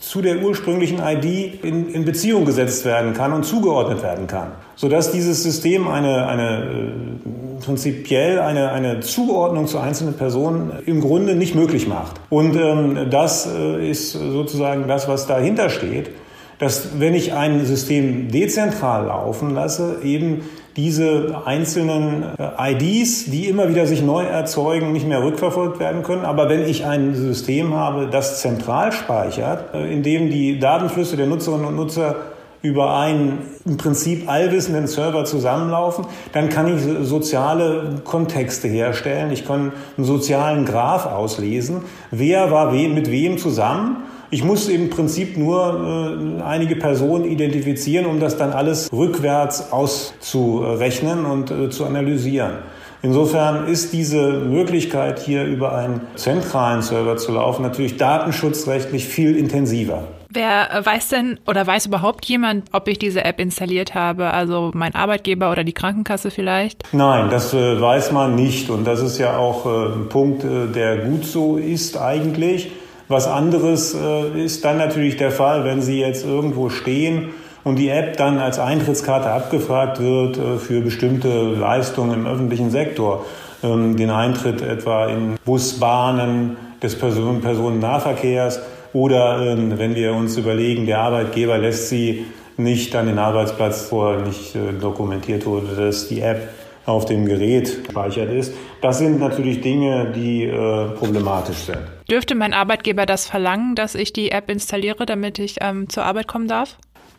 zu 0.00 0.22
der 0.22 0.42
ursprünglichen 0.42 0.98
ID 0.98 1.64
in, 1.64 1.88
in, 1.88 2.04
Beziehung 2.04 2.44
gesetzt 2.44 2.84
werden 2.84 3.14
kann 3.14 3.32
und 3.32 3.44
zugeordnet 3.44 4.02
werden 4.02 4.26
kann. 4.26 4.52
Sodass 4.74 5.12
dieses 5.12 5.42
System 5.42 5.86
eine, 5.86 6.26
eine 6.26 6.64
äh, 6.64 7.64
prinzipiell 7.64 8.40
eine, 8.40 8.72
eine 8.72 9.00
Zuordnung 9.00 9.68
zu 9.68 9.78
einzelnen 9.78 10.14
Personen 10.14 10.72
im 10.84 11.00
Grunde 11.00 11.36
nicht 11.36 11.54
möglich 11.54 11.86
macht. 11.86 12.16
Und 12.28 12.56
ähm, 12.56 13.08
das 13.08 13.46
äh, 13.46 13.88
ist 13.88 14.12
sozusagen 14.12 14.88
das, 14.88 15.06
was 15.06 15.26
dahinter 15.26 15.70
steht 15.70 16.10
dass 16.58 16.98
wenn 16.98 17.14
ich 17.14 17.34
ein 17.34 17.64
System 17.66 18.30
dezentral 18.30 19.06
laufen 19.06 19.54
lasse, 19.54 19.98
eben 20.02 20.42
diese 20.76 21.42
einzelnen 21.46 22.24
äh, 22.38 22.72
IDs, 22.72 23.26
die 23.26 23.48
immer 23.48 23.68
wieder 23.68 23.86
sich 23.86 24.02
neu 24.02 24.24
erzeugen, 24.24 24.92
nicht 24.92 25.08
mehr 25.08 25.22
rückverfolgt 25.22 25.80
werden 25.80 26.02
können. 26.02 26.24
Aber 26.24 26.48
wenn 26.50 26.62
ich 26.62 26.84
ein 26.84 27.14
System 27.14 27.74
habe, 27.74 28.08
das 28.10 28.40
zentral 28.42 28.92
speichert, 28.92 29.74
äh, 29.74 29.92
in 29.92 30.02
dem 30.02 30.30
die 30.30 30.58
Datenflüsse 30.58 31.16
der 31.16 31.26
Nutzerinnen 31.26 31.66
und 31.66 31.76
Nutzer 31.76 32.16
über 32.60 32.96
einen 32.96 33.38
im 33.64 33.76
Prinzip 33.76 34.28
allwissenden 34.28 34.86
Server 34.86 35.24
zusammenlaufen, 35.24 36.06
dann 36.32 36.48
kann 36.48 36.76
ich 36.76 36.82
soziale 37.06 38.00
Kontexte 38.04 38.68
herstellen. 38.68 39.30
Ich 39.30 39.46
kann 39.46 39.72
einen 39.96 40.04
sozialen 40.04 40.64
Graph 40.64 41.06
auslesen. 41.06 41.82
Wer 42.10 42.50
war 42.50 42.72
mit 42.72 43.10
wem 43.10 43.38
zusammen? 43.38 43.98
Ich 44.30 44.42
muss 44.42 44.68
im 44.68 44.90
Prinzip 44.90 45.36
nur 45.36 46.38
äh, 46.40 46.42
einige 46.42 46.74
Personen 46.74 47.24
identifizieren, 47.24 48.06
um 48.06 48.18
das 48.18 48.36
dann 48.36 48.52
alles 48.52 48.92
rückwärts 48.92 49.72
auszurechnen 49.72 51.24
und 51.24 51.50
äh, 51.50 51.70
zu 51.70 51.84
analysieren. 51.84 52.54
Insofern 53.02 53.68
ist 53.68 53.92
diese 53.92 54.32
Möglichkeit, 54.32 55.20
hier 55.20 55.44
über 55.44 55.76
einen 55.76 56.00
zentralen 56.16 56.82
Server 56.82 57.16
zu 57.16 57.32
laufen, 57.32 57.62
natürlich 57.62 57.98
datenschutzrechtlich 57.98 59.04
viel 59.06 59.36
intensiver. 59.36 60.08
Wer 60.28 60.74
äh, 60.74 60.84
weiß 60.84 61.10
denn 61.10 61.38
oder 61.46 61.64
weiß 61.64 61.86
überhaupt 61.86 62.24
jemand, 62.26 62.64
ob 62.72 62.88
ich 62.88 62.98
diese 62.98 63.24
App 63.24 63.38
installiert 63.38 63.94
habe? 63.94 64.32
Also 64.32 64.72
mein 64.74 64.94
Arbeitgeber 64.94 65.52
oder 65.52 65.62
die 65.62 65.72
Krankenkasse 65.72 66.32
vielleicht? 66.32 66.82
Nein, 66.92 67.30
das 67.30 67.54
äh, 67.54 67.80
weiß 67.80 68.10
man 68.10 68.34
nicht. 68.34 68.70
Und 68.70 68.86
das 68.86 69.00
ist 69.00 69.18
ja 69.18 69.36
auch 69.36 69.66
äh, 69.66 69.94
ein 69.94 70.08
Punkt, 70.08 70.42
äh, 70.42 70.66
der 70.66 70.96
gut 70.98 71.24
so 71.24 71.58
ist 71.58 71.96
eigentlich. 71.96 72.72
Was 73.08 73.28
anderes 73.28 73.94
äh, 73.94 74.44
ist 74.44 74.64
dann 74.64 74.78
natürlich 74.78 75.16
der 75.16 75.30
Fall, 75.30 75.64
wenn 75.64 75.80
Sie 75.80 76.00
jetzt 76.00 76.24
irgendwo 76.24 76.70
stehen 76.70 77.28
und 77.62 77.76
die 77.76 77.88
App 77.88 78.16
dann 78.16 78.38
als 78.38 78.58
Eintrittskarte 78.58 79.30
abgefragt 79.30 80.00
wird 80.00 80.38
äh, 80.38 80.58
für 80.58 80.80
bestimmte 80.80 81.28
Leistungen 81.28 82.14
im 82.14 82.26
öffentlichen 82.26 82.70
Sektor. 82.70 83.24
Ähm, 83.62 83.96
den 83.96 84.10
Eintritt 84.10 84.60
etwa 84.60 85.06
in 85.06 85.36
Busbahnen 85.44 86.56
des 86.82 86.98
Personen 86.98 87.40
Personennahverkehrs 87.40 88.60
Oder 88.92 89.40
ähm, 89.40 89.78
wenn 89.78 89.94
wir 89.94 90.12
uns 90.12 90.36
überlegen, 90.36 90.86
der 90.86 91.00
Arbeitgeber 91.00 91.58
lässt 91.58 91.88
sie 91.88 92.26
nicht 92.56 92.94
an 92.96 93.06
den 93.06 93.18
Arbeitsplatz 93.18 93.82
vor, 93.82 94.16
nicht 94.16 94.54
äh, 94.54 94.72
dokumentiert 94.80 95.46
wurde, 95.46 95.76
dass 95.76 96.08
die 96.08 96.22
App 96.22 96.48
auf 96.86 97.04
dem 97.04 97.26
Gerät 97.26 97.84
gespeichert 97.84 98.30
ist. 98.30 98.54
Das 98.80 98.98
sind 98.98 99.20
natürlich 99.20 99.60
Dinge, 99.60 100.12
die 100.14 100.44
äh, 100.44 100.86
problematisch 100.96 101.64
sind. 101.66 101.95
Dürfte 102.10 102.34
mein 102.34 102.54
Arbeitgeber 102.54 103.04
das 103.04 103.26
verlangen, 103.26 103.74
dass 103.74 103.94
ich 103.94 104.12
die 104.12 104.30
App 104.30 104.48
installiere, 104.48 105.06
damit 105.06 105.38
ich 105.38 105.56
ähm, 105.60 105.88
zur 105.88 106.04
Arbeit 106.04 106.28
kommen 106.28 106.46
darf? 106.46 106.76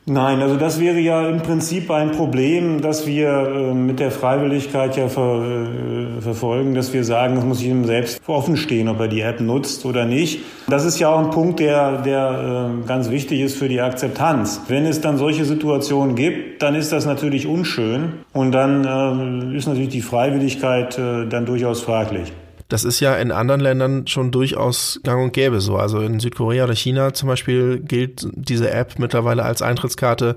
Nein, 0.09 0.41
also 0.41 0.55
das 0.55 0.79
wäre 0.79 0.99
ja 0.99 1.27
im 1.27 1.41
Prinzip 1.41 1.91
ein 1.91 2.13
Problem, 2.13 2.81
das 2.81 3.05
wir 3.05 3.27
äh, 3.27 3.73
mit 3.73 3.99
der 3.99 4.09
Freiwilligkeit 4.09 4.95
ja 4.95 5.09
ver, 5.09 5.43
äh, 5.43 6.21
verfolgen, 6.21 6.73
dass 6.75 6.93
wir 6.93 7.03
sagen, 7.03 7.35
es 7.35 7.43
muss 7.43 7.61
jedem 7.61 7.83
selbst 7.83 8.21
offen 8.25 8.55
stehen, 8.55 8.87
ob 8.87 9.01
er 9.01 9.09
die 9.09 9.19
App 9.19 9.41
nutzt 9.41 9.83
oder 9.85 10.05
nicht. 10.05 10.45
Das 10.69 10.85
ist 10.85 10.97
ja 10.99 11.09
auch 11.09 11.19
ein 11.19 11.31
Punkt, 11.31 11.59
der, 11.59 12.03
der 12.03 12.71
äh, 12.83 12.87
ganz 12.87 13.09
wichtig 13.09 13.41
ist 13.41 13.57
für 13.57 13.67
die 13.67 13.81
Akzeptanz. 13.81 14.61
Wenn 14.69 14.85
es 14.85 15.01
dann 15.01 15.17
solche 15.17 15.43
Situationen 15.43 16.15
gibt, 16.15 16.61
dann 16.61 16.75
ist 16.75 16.93
das 16.93 17.05
natürlich 17.05 17.45
unschön 17.45 18.13
und 18.31 18.53
dann 18.53 18.85
äh, 19.51 19.57
ist 19.57 19.67
natürlich 19.67 19.89
die 19.89 20.01
Freiwilligkeit 20.01 20.97
äh, 20.97 21.25
dann 21.27 21.45
durchaus 21.45 21.81
fraglich. 21.81 22.31
Das 22.69 22.83
ist 22.83 22.99
ja 22.99 23.15
in 23.15 23.31
anderen 23.31 23.61
Ländern 23.61 24.07
schon 24.07 24.31
durchaus 24.31 24.99
gang 25.03 25.23
und 25.23 25.33
gäbe 25.33 25.61
so. 25.61 25.77
Also 25.77 25.99
in 25.99 26.19
Südkorea 26.19 26.65
oder 26.65 26.75
China 26.75 27.13
zum 27.13 27.29
Beispiel 27.29 27.79
gilt 27.79 28.27
diese 28.33 28.71
App 28.71 28.99
mittlerweile 28.99 29.43
als 29.43 29.61
Eintrittskarte 29.61 30.35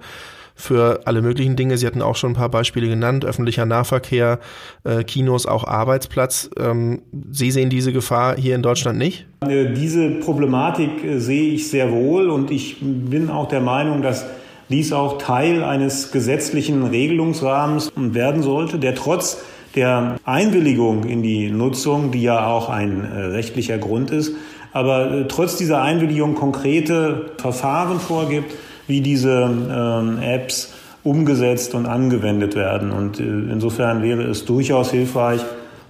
für 0.54 1.00
alle 1.06 1.22
möglichen 1.22 1.56
Dinge. 1.56 1.76
Sie 1.76 1.86
hatten 1.86 2.02
auch 2.02 2.16
schon 2.16 2.32
ein 2.32 2.36
paar 2.36 2.50
Beispiele 2.50 2.88
genannt, 2.88 3.24
öffentlicher 3.24 3.66
Nahverkehr, 3.66 4.38
äh, 4.84 5.02
Kinos, 5.02 5.46
auch 5.46 5.64
Arbeitsplatz. 5.64 6.50
Ähm, 6.58 7.02
Sie 7.32 7.50
sehen 7.50 7.70
diese 7.70 7.92
Gefahr 7.92 8.36
hier 8.36 8.54
in 8.54 8.62
Deutschland 8.62 8.98
nicht? 8.98 9.26
Äh, 9.40 9.72
diese 9.72 10.10
Problematik 10.10 11.02
äh, 11.02 11.18
sehe 11.18 11.52
ich 11.54 11.70
sehr 11.70 11.90
wohl 11.90 12.30
und 12.30 12.50
ich 12.50 12.76
bin 12.80 13.30
auch 13.30 13.48
der 13.48 13.60
Meinung, 13.60 14.02
dass 14.02 14.26
dies 14.68 14.92
auch 14.92 15.18
Teil 15.18 15.64
eines 15.64 16.12
gesetzlichen 16.12 16.84
Regelungsrahmens 16.84 17.90
werden 17.96 18.42
sollte, 18.42 18.78
der 18.78 18.94
trotz 18.94 19.42
der 19.74 20.16
Einwilligung 20.24 21.04
in 21.04 21.22
die 21.22 21.50
Nutzung, 21.50 22.10
die 22.10 22.22
ja 22.22 22.46
auch 22.46 22.68
ein 22.68 23.04
äh, 23.04 23.20
rechtlicher 23.26 23.78
Grund 23.78 24.10
ist, 24.10 24.34
aber 24.72 25.10
äh, 25.10 25.24
trotz 25.28 25.56
dieser 25.56 25.82
Einwilligung 25.82 26.34
konkrete 26.34 27.32
Verfahren 27.38 28.00
vorgibt, 28.00 28.54
wie 28.86 29.00
diese 29.00 29.30
ähm, 29.30 30.18
Apps 30.20 30.72
umgesetzt 31.02 31.74
und 31.74 31.86
angewendet 31.86 32.56
werden. 32.56 32.90
Und 32.90 33.20
äh, 33.20 33.22
insofern 33.22 34.02
wäre 34.02 34.22
es 34.22 34.44
durchaus 34.44 34.90
hilfreich, 34.90 35.40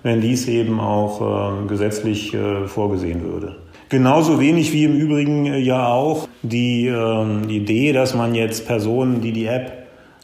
wenn 0.02 0.20
dies 0.20 0.48
eben 0.48 0.80
auch 0.80 1.66
gesetzlich 1.68 2.34
vorgesehen 2.68 3.22
würde. 3.22 3.56
Genauso 3.90 4.40
wenig 4.40 4.72
wie 4.72 4.84
im 4.84 4.96
Übrigen 4.96 5.44
ja 5.44 5.88
auch 5.88 6.26
die 6.42 6.86
ähm, 6.86 7.50
Idee, 7.50 7.92
dass 7.92 8.14
man 8.14 8.34
jetzt 8.34 8.66
Personen, 8.66 9.20
die 9.20 9.32
die 9.32 9.44
App 9.44 9.79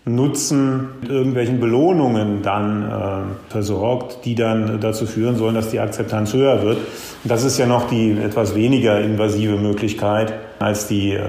Nutzen 0.08 0.88
mit 1.00 1.10
irgendwelchen 1.10 1.58
Belohnungen 1.58 2.42
dann 2.42 2.82
äh, 2.88 3.50
versorgt, 3.52 4.24
die 4.24 4.36
dann 4.36 4.80
dazu 4.80 5.04
führen 5.04 5.36
sollen, 5.36 5.56
dass 5.56 5.70
die 5.70 5.80
Akzeptanz 5.80 6.32
höher 6.32 6.62
wird. 6.62 6.78
Das 7.24 7.42
ist 7.42 7.58
ja 7.58 7.66
noch 7.66 7.88
die 7.88 8.12
etwas 8.12 8.54
weniger 8.54 9.00
invasive 9.00 9.56
Möglichkeit 9.56 10.32
als 10.60 10.86
die 10.86 11.12
äh, 11.12 11.22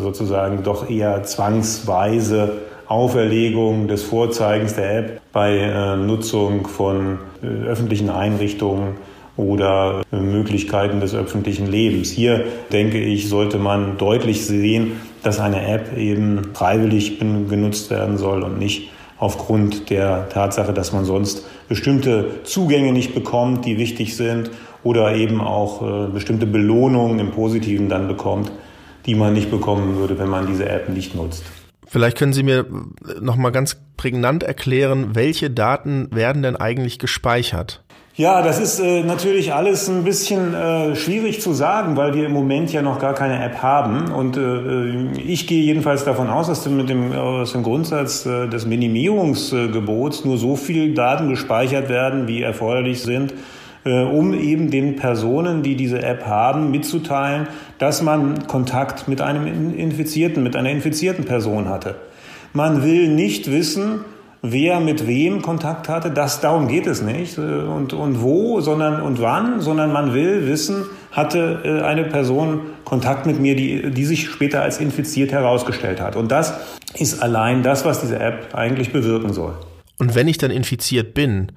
sozusagen 0.00 0.64
doch 0.64 0.90
eher 0.90 1.22
zwangsweise 1.22 2.52
Auferlegung 2.86 3.86
des 3.86 4.02
Vorzeigens 4.02 4.74
der 4.74 4.98
App 4.98 5.20
bei 5.32 5.56
äh, 5.56 5.96
Nutzung 5.96 6.66
von 6.66 7.18
äh, 7.42 7.66
öffentlichen 7.66 8.10
Einrichtungen 8.10 8.96
oder 9.36 10.02
äh, 10.12 10.16
Möglichkeiten 10.16 11.00
des 11.00 11.14
öffentlichen 11.14 11.70
Lebens. 11.70 12.10
Hier 12.10 12.44
denke 12.72 12.98
ich, 12.98 13.28
sollte 13.28 13.58
man 13.58 13.96
deutlich 13.96 14.44
sehen, 14.44 15.00
dass 15.24 15.40
eine 15.40 15.66
App 15.66 15.96
eben 15.96 16.54
freiwillig 16.54 17.18
genutzt 17.18 17.90
werden 17.90 18.18
soll 18.18 18.42
und 18.42 18.58
nicht 18.58 18.90
aufgrund 19.18 19.90
der 19.90 20.28
Tatsache, 20.28 20.72
dass 20.72 20.92
man 20.92 21.04
sonst 21.04 21.46
bestimmte 21.68 22.42
Zugänge 22.44 22.92
nicht 22.92 23.14
bekommt, 23.14 23.64
die 23.64 23.78
wichtig 23.78 24.16
sind 24.16 24.50
oder 24.82 25.14
eben 25.14 25.40
auch 25.40 25.82
äh, 25.82 26.10
bestimmte 26.10 26.46
Belohnungen 26.46 27.18
im 27.18 27.30
Positiven 27.30 27.88
dann 27.88 28.06
bekommt, 28.06 28.52
die 29.06 29.14
man 29.14 29.32
nicht 29.32 29.50
bekommen 29.50 29.96
würde, 29.96 30.18
wenn 30.18 30.28
man 30.28 30.46
diese 30.46 30.68
App 30.68 30.88
nicht 30.88 31.14
nutzt. 31.14 31.44
Vielleicht 31.86 32.18
können 32.18 32.32
Sie 32.32 32.42
mir 32.42 32.66
noch 33.20 33.36
mal 33.36 33.50
ganz 33.50 33.80
prägnant 33.96 34.42
erklären, 34.42 35.14
welche 35.14 35.50
Daten 35.50 36.08
werden 36.12 36.42
denn 36.42 36.56
eigentlich 36.56 36.98
gespeichert? 36.98 37.84
Ja, 38.16 38.42
das 38.42 38.60
ist 38.60 38.78
äh, 38.78 39.02
natürlich 39.02 39.52
alles 39.54 39.88
ein 39.88 40.04
bisschen 40.04 40.54
äh, 40.54 40.94
schwierig 40.94 41.40
zu 41.40 41.52
sagen, 41.52 41.96
weil 41.96 42.14
wir 42.14 42.26
im 42.26 42.32
Moment 42.32 42.72
ja 42.72 42.80
noch 42.80 43.00
gar 43.00 43.12
keine 43.12 43.44
App 43.44 43.60
haben. 43.60 44.12
Und 44.12 44.36
äh, 44.36 45.20
ich 45.20 45.48
gehe 45.48 45.64
jedenfalls 45.64 46.04
davon 46.04 46.30
aus, 46.30 46.46
dass 46.46 46.64
mit 46.68 46.88
dem, 46.88 47.10
aus 47.10 47.54
dem 47.54 47.64
Grundsatz 47.64 48.24
äh, 48.24 48.46
des 48.46 48.66
Minimierungsgebots 48.66 50.24
nur 50.24 50.38
so 50.38 50.54
viel 50.54 50.94
Daten 50.94 51.28
gespeichert 51.28 51.88
werden, 51.88 52.28
wie 52.28 52.40
erforderlich 52.40 53.02
sind, 53.02 53.34
äh, 53.84 54.04
um 54.04 54.32
eben 54.32 54.70
den 54.70 54.94
Personen, 54.94 55.64
die 55.64 55.74
diese 55.74 56.00
App 56.00 56.24
haben, 56.24 56.70
mitzuteilen, 56.70 57.48
dass 57.78 58.00
man 58.00 58.46
Kontakt 58.46 59.08
mit 59.08 59.22
einem 59.22 59.74
Infizierten, 59.76 60.44
mit 60.44 60.54
einer 60.54 60.70
infizierten 60.70 61.24
Person 61.24 61.68
hatte. 61.68 61.96
Man 62.52 62.84
will 62.84 63.08
nicht 63.08 63.50
wissen, 63.50 64.04
wer 64.46 64.78
mit 64.78 65.06
wem 65.06 65.40
Kontakt 65.40 65.88
hatte. 65.88 66.10
Das, 66.10 66.40
darum 66.40 66.68
geht 66.68 66.86
es 66.86 67.00
nicht. 67.02 67.38
Äh, 67.38 67.40
und, 67.40 67.92
und 67.92 68.22
wo, 68.22 68.60
sondern 68.60 69.00
und 69.00 69.20
wann, 69.20 69.60
sondern 69.60 69.92
man 69.92 70.12
will 70.12 70.46
wissen, 70.46 70.84
hatte 71.10 71.60
äh, 71.64 71.80
eine 71.82 72.04
Person 72.04 72.60
Kontakt 72.84 73.26
mit 73.26 73.40
mir, 73.40 73.56
die, 73.56 73.90
die 73.90 74.04
sich 74.04 74.28
später 74.28 74.62
als 74.62 74.78
infiziert 74.78 75.32
herausgestellt 75.32 76.00
hat. 76.00 76.14
Und 76.14 76.30
das 76.30 76.52
ist 76.94 77.22
allein 77.22 77.62
das, 77.62 77.84
was 77.84 78.02
diese 78.02 78.18
App 78.18 78.54
eigentlich 78.54 78.92
bewirken 78.92 79.32
soll. 79.32 79.54
Und 79.98 80.14
wenn 80.14 80.28
ich 80.28 80.38
dann 80.38 80.50
infiziert 80.50 81.14
bin, 81.14 81.52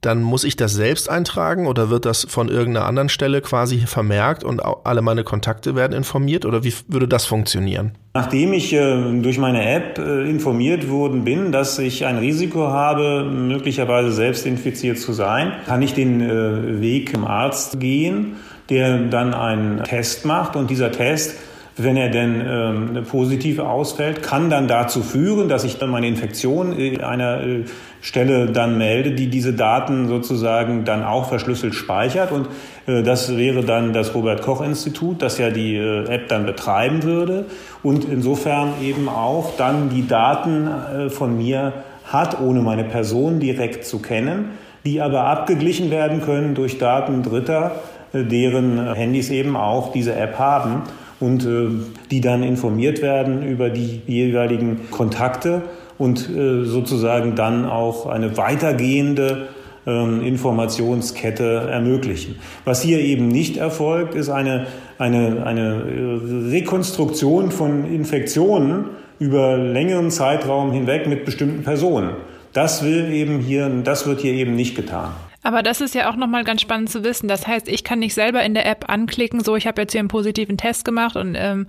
dann 0.00 0.22
muss 0.22 0.44
ich 0.44 0.56
das 0.56 0.74
selbst 0.74 1.08
eintragen 1.08 1.66
oder 1.66 1.90
wird 1.90 2.04
das 2.04 2.26
von 2.28 2.48
irgendeiner 2.48 2.86
anderen 2.86 3.08
Stelle 3.08 3.40
quasi 3.40 3.80
vermerkt 3.80 4.44
und 4.44 4.60
alle 4.60 5.02
meine 5.02 5.24
Kontakte 5.24 5.74
werden 5.74 5.92
informiert 5.92 6.44
oder 6.44 6.64
wie 6.64 6.72
würde 6.88 7.08
das 7.08 7.26
funktionieren? 7.26 7.92
Nachdem 8.14 8.52
ich 8.52 8.72
äh, 8.72 9.20
durch 9.20 9.38
meine 9.38 9.68
App 9.68 9.98
äh, 9.98 10.28
informiert 10.28 10.88
worden 10.88 11.24
bin, 11.24 11.52
dass 11.52 11.78
ich 11.78 12.06
ein 12.06 12.18
Risiko 12.18 12.68
habe, 12.68 13.24
möglicherweise 13.24 14.12
selbst 14.12 14.46
infiziert 14.46 14.98
zu 14.98 15.12
sein, 15.12 15.52
kann 15.66 15.82
ich 15.82 15.94
den 15.94 16.20
äh, 16.20 16.80
Weg 16.80 17.12
zum 17.12 17.24
Arzt 17.24 17.80
gehen, 17.80 18.36
der 18.68 18.98
dann 18.98 19.34
einen 19.34 19.82
Test 19.84 20.24
macht 20.24 20.56
und 20.56 20.70
dieser 20.70 20.92
Test 20.92 21.36
wenn 21.78 21.98
er 21.98 22.08
denn 22.08 22.42
ähm, 22.46 23.04
positiv 23.04 23.58
ausfällt, 23.58 24.22
kann 24.22 24.48
dann 24.48 24.66
dazu 24.66 25.02
führen, 25.02 25.50
dass 25.50 25.62
ich 25.64 25.76
dann 25.78 25.90
meine 25.90 26.06
Infektion 26.06 26.72
in 26.72 27.02
einer 27.02 27.42
äh, 27.42 27.64
Stelle 28.00 28.46
dann 28.46 28.78
melde, 28.78 29.12
die 29.12 29.28
diese 29.28 29.52
Daten 29.52 30.08
sozusagen 30.08 30.86
dann 30.86 31.04
auch 31.04 31.28
verschlüsselt 31.28 31.74
speichert. 31.74 32.32
Und 32.32 32.48
äh, 32.86 33.02
das 33.02 33.36
wäre 33.36 33.62
dann 33.62 33.92
das 33.92 34.14
Robert 34.14 34.40
Koch 34.40 34.62
Institut, 34.62 35.20
das 35.20 35.36
ja 35.36 35.50
die 35.50 35.76
äh, 35.76 36.08
App 36.08 36.28
dann 36.28 36.46
betreiben 36.46 37.02
würde 37.02 37.44
und 37.82 38.06
insofern 38.06 38.72
eben 38.82 39.10
auch 39.10 39.56
dann 39.58 39.90
die 39.90 40.08
Daten 40.08 40.68
äh, 40.68 41.10
von 41.10 41.36
mir 41.36 41.74
hat, 42.04 42.40
ohne 42.40 42.60
meine 42.60 42.84
Person 42.84 43.38
direkt 43.38 43.84
zu 43.84 43.98
kennen, 43.98 44.52
die 44.86 45.02
aber 45.02 45.24
abgeglichen 45.24 45.90
werden 45.90 46.22
können 46.22 46.54
durch 46.54 46.78
Daten 46.78 47.22
Dritter, 47.22 47.82
äh, 48.14 48.22
deren 48.24 48.94
Handys 48.94 49.28
eben 49.28 49.56
auch 49.56 49.92
diese 49.92 50.14
App 50.14 50.38
haben 50.38 50.84
und 51.20 51.44
äh, 51.44 51.68
die 52.10 52.20
dann 52.20 52.42
informiert 52.42 53.02
werden 53.02 53.42
über 53.42 53.70
die 53.70 54.02
jeweiligen 54.06 54.90
Kontakte 54.90 55.62
und 55.98 56.28
äh, 56.28 56.64
sozusagen 56.64 57.34
dann 57.36 57.64
auch 57.64 58.06
eine 58.06 58.36
weitergehende 58.36 59.48
ähm, 59.86 60.22
Informationskette 60.22 61.68
ermöglichen. 61.70 62.36
Was 62.64 62.82
hier 62.82 63.00
eben 63.00 63.28
nicht 63.28 63.56
erfolgt, 63.56 64.14
ist 64.14 64.28
eine, 64.28 64.66
eine, 64.98 65.46
eine 65.46 65.82
äh, 65.84 66.50
Rekonstruktion 66.50 67.50
von 67.50 67.90
Infektionen 67.90 68.86
über 69.18 69.56
längeren 69.56 70.10
Zeitraum 70.10 70.72
hinweg 70.72 71.06
mit 71.06 71.24
bestimmten 71.24 71.62
Personen. 71.62 72.10
Das 72.52 72.84
will 72.84 73.12
eben 73.12 73.38
hier, 73.38 73.68
das 73.84 74.06
wird 74.06 74.20
hier 74.20 74.32
eben 74.32 74.54
nicht 74.54 74.76
getan. 74.76 75.10
Aber 75.46 75.62
das 75.62 75.80
ist 75.80 75.94
ja 75.94 76.10
auch 76.10 76.16
nochmal 76.16 76.42
ganz 76.42 76.60
spannend 76.60 76.90
zu 76.90 77.04
wissen. 77.04 77.28
Das 77.28 77.46
heißt, 77.46 77.68
ich 77.68 77.84
kann 77.84 78.00
nicht 78.00 78.14
selber 78.14 78.42
in 78.42 78.54
der 78.54 78.66
App 78.66 78.86
anklicken, 78.88 79.44
so 79.44 79.54
ich 79.54 79.68
habe 79.68 79.80
jetzt 79.80 79.92
hier 79.92 80.00
einen 80.00 80.08
positiven 80.08 80.56
Test 80.56 80.84
gemacht 80.84 81.14
und 81.14 81.36
ähm, 81.38 81.68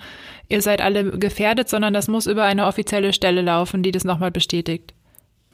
ihr 0.49 0.63
seid 0.63 0.81
alle 0.81 1.11
gefährdet, 1.11 1.69
sondern 1.69 1.93
das 1.93 2.07
muss 2.07 2.25
über 2.25 2.41
eine 2.41 2.65
offizielle 2.65 3.13
Stelle 3.13 3.43
laufen, 3.43 3.83
die 3.83 3.91
das 3.91 4.03
nochmal 4.03 4.31
bestätigt. 4.31 4.95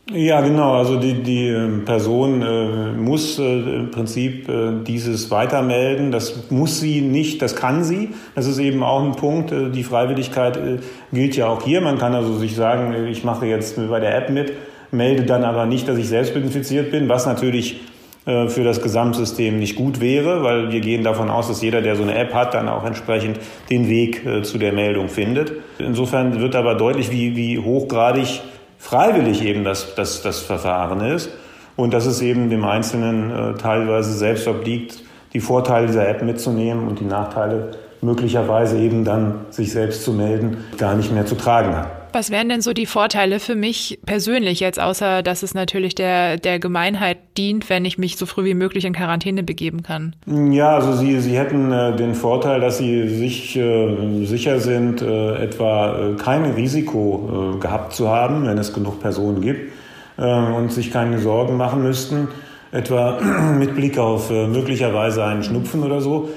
Ja, 0.10 0.40
genau. 0.40 0.72
Also 0.72 0.98
die, 0.98 1.16
die 1.16 1.50
ähm, 1.50 1.84
Person 1.84 2.42
äh, 2.42 2.94
muss 2.94 3.40
äh, 3.40 3.44
im 3.44 3.92
Prinzip 3.92 4.48
äh, 4.48 4.72
dieses 4.88 5.30
weitermelden. 5.30 6.14
Das 6.14 6.50
muss 6.50 6.80
sie 6.80 7.02
nicht, 7.02 7.42
das 7.42 7.58
kann 7.58 7.84
sie. 7.84 8.12
Das 8.36 8.48
ist 8.48 8.58
eben 8.58 8.84
auch 8.84 9.04
ein 9.04 9.18
Punkt. 9.18 9.52
Äh, 9.52 9.70
die 9.70 9.84
Freiwilligkeit 9.84 10.56
äh, 10.56 10.78
gilt 11.12 11.36
ja 11.36 11.48
auch 11.48 11.62
hier. 11.62 11.82
Man 11.82 11.98
kann 11.98 12.16
also 12.16 12.38
sich 12.38 12.56
sagen, 12.56 13.06
ich 13.06 13.26
mache 13.26 13.48
jetzt 13.48 13.76
bei 13.90 14.00
der 14.00 14.16
App 14.16 14.30
mit, 14.30 14.54
melde 14.92 15.24
dann 15.24 15.44
aber 15.44 15.66
nicht, 15.66 15.90
dass 15.90 15.98
ich 15.98 16.08
selbst 16.08 16.34
infiziert 16.38 16.90
bin, 16.90 17.10
was 17.10 17.26
natürlich 17.26 17.74
äh, 17.74 17.93
für 18.26 18.64
das 18.64 18.82
Gesamtsystem 18.82 19.60
nicht 19.60 19.76
gut 19.76 20.00
wäre, 20.00 20.44
weil 20.44 20.72
wir 20.72 20.80
gehen 20.80 21.04
davon 21.04 21.30
aus, 21.30 21.50
dass 21.50 21.62
jeder, 21.62 21.82
der 21.82 21.98
so 21.98 22.04
eine 22.04 22.16
App 22.16 22.34
hat, 22.34 22.54
dann 22.54 22.70
auch 22.70 22.86
entsprechend 22.86 23.40
den 23.70 23.90
Weg 23.90 24.26
äh, 24.26 24.44
zu 24.44 24.58
der 24.58 24.72
Meldung 24.72 25.10
findet. 25.10 25.52
Insofern 25.78 26.40
wird 26.40 26.56
aber 26.56 26.76
deutlich, 26.76 27.12
wie, 27.12 27.36
wie 27.36 27.60
hochgradig 27.60 28.42
freiwillig 28.78 29.44
eben 29.44 29.64
das, 29.64 29.96
das, 29.96 30.22
das 30.22 30.40
Verfahren 30.40 31.02
ist 31.02 31.32
und 31.76 31.94
dass 31.94 32.06
es 32.06 32.22
eben 32.22 32.50
dem 32.50 32.64
Einzelnen 32.64 33.32
äh, 33.32 33.54
teilweise 33.58 34.14
selbst 34.14 34.48
obliegt, 34.48 35.04
die 35.34 35.40
Vorteile 35.40 35.88
dieser 35.88 36.08
App 36.08 36.22
mitzunehmen 36.22 36.88
und 36.88 37.00
die 37.00 37.06
Nachteile 37.06 37.72
möglicherweise 38.02 38.78
eben 38.78 39.04
dann 39.04 39.46
sich 39.50 39.72
selbst 39.72 40.04
zu 40.04 40.14
melden, 40.14 40.58
gar 40.78 40.96
nicht 40.96 41.12
mehr 41.12 41.26
zu 41.26 41.36
tragen 41.36 41.76
hat. 41.76 42.03
Was 42.14 42.30
wären 42.30 42.48
denn 42.48 42.62
so 42.62 42.74
die 42.74 42.86
Vorteile 42.86 43.40
für 43.40 43.56
mich 43.56 44.00
persönlich 44.06 44.60
jetzt, 44.60 44.80
außer 44.80 45.24
dass 45.24 45.42
es 45.42 45.56
natürlich 45.56 45.96
der, 45.96 46.38
der 46.38 46.60
Gemeinheit 46.60 47.18
dient, 47.38 47.72
wenn 47.72 47.86
ich 47.86 47.98
mich 47.98 48.18
so 48.18 48.28
früh 48.28 48.46
wie 48.46 48.54
möglich 48.54 48.86
in 48.86 48.94
Quarantäne 48.94 49.42
begeben 49.42 49.82
kann? 49.82 50.16
Ja, 50.28 50.76
also 50.76 50.94
Sie, 50.94 51.20
Sie 51.22 51.36
hätten 51.36 51.72
äh, 51.72 51.96
den 51.96 52.14
Vorteil, 52.14 52.62
dass 52.62 52.78
Sie 52.78 53.10
sich 53.10 53.56
äh, 53.56 54.26
sicher 54.26 54.60
sind, 54.60 55.02
äh, 55.02 55.44
etwa 55.44 56.12
äh, 56.12 56.14
kein 56.14 56.46
Risiko 56.46 57.56
äh, 57.56 57.60
gehabt 57.60 57.94
zu 57.94 58.10
haben, 58.10 58.46
wenn 58.46 58.60
es 58.60 58.74
genug 58.74 59.00
Personen 59.00 59.42
gibt 59.42 59.74
und 60.16 60.72
sich 60.72 60.92
keine 60.92 61.18
Sorgen 61.18 61.58
machen 61.58 61.82
müssten, 61.82 62.28
etwa 62.72 63.20
mit 63.58 63.74
Blick 63.74 63.98
auf 63.98 64.30
möglicherweise 64.30 65.26
einen 65.26 65.42
Schnupfen 65.42 65.82
oder 65.82 66.02
so. 66.02 66.30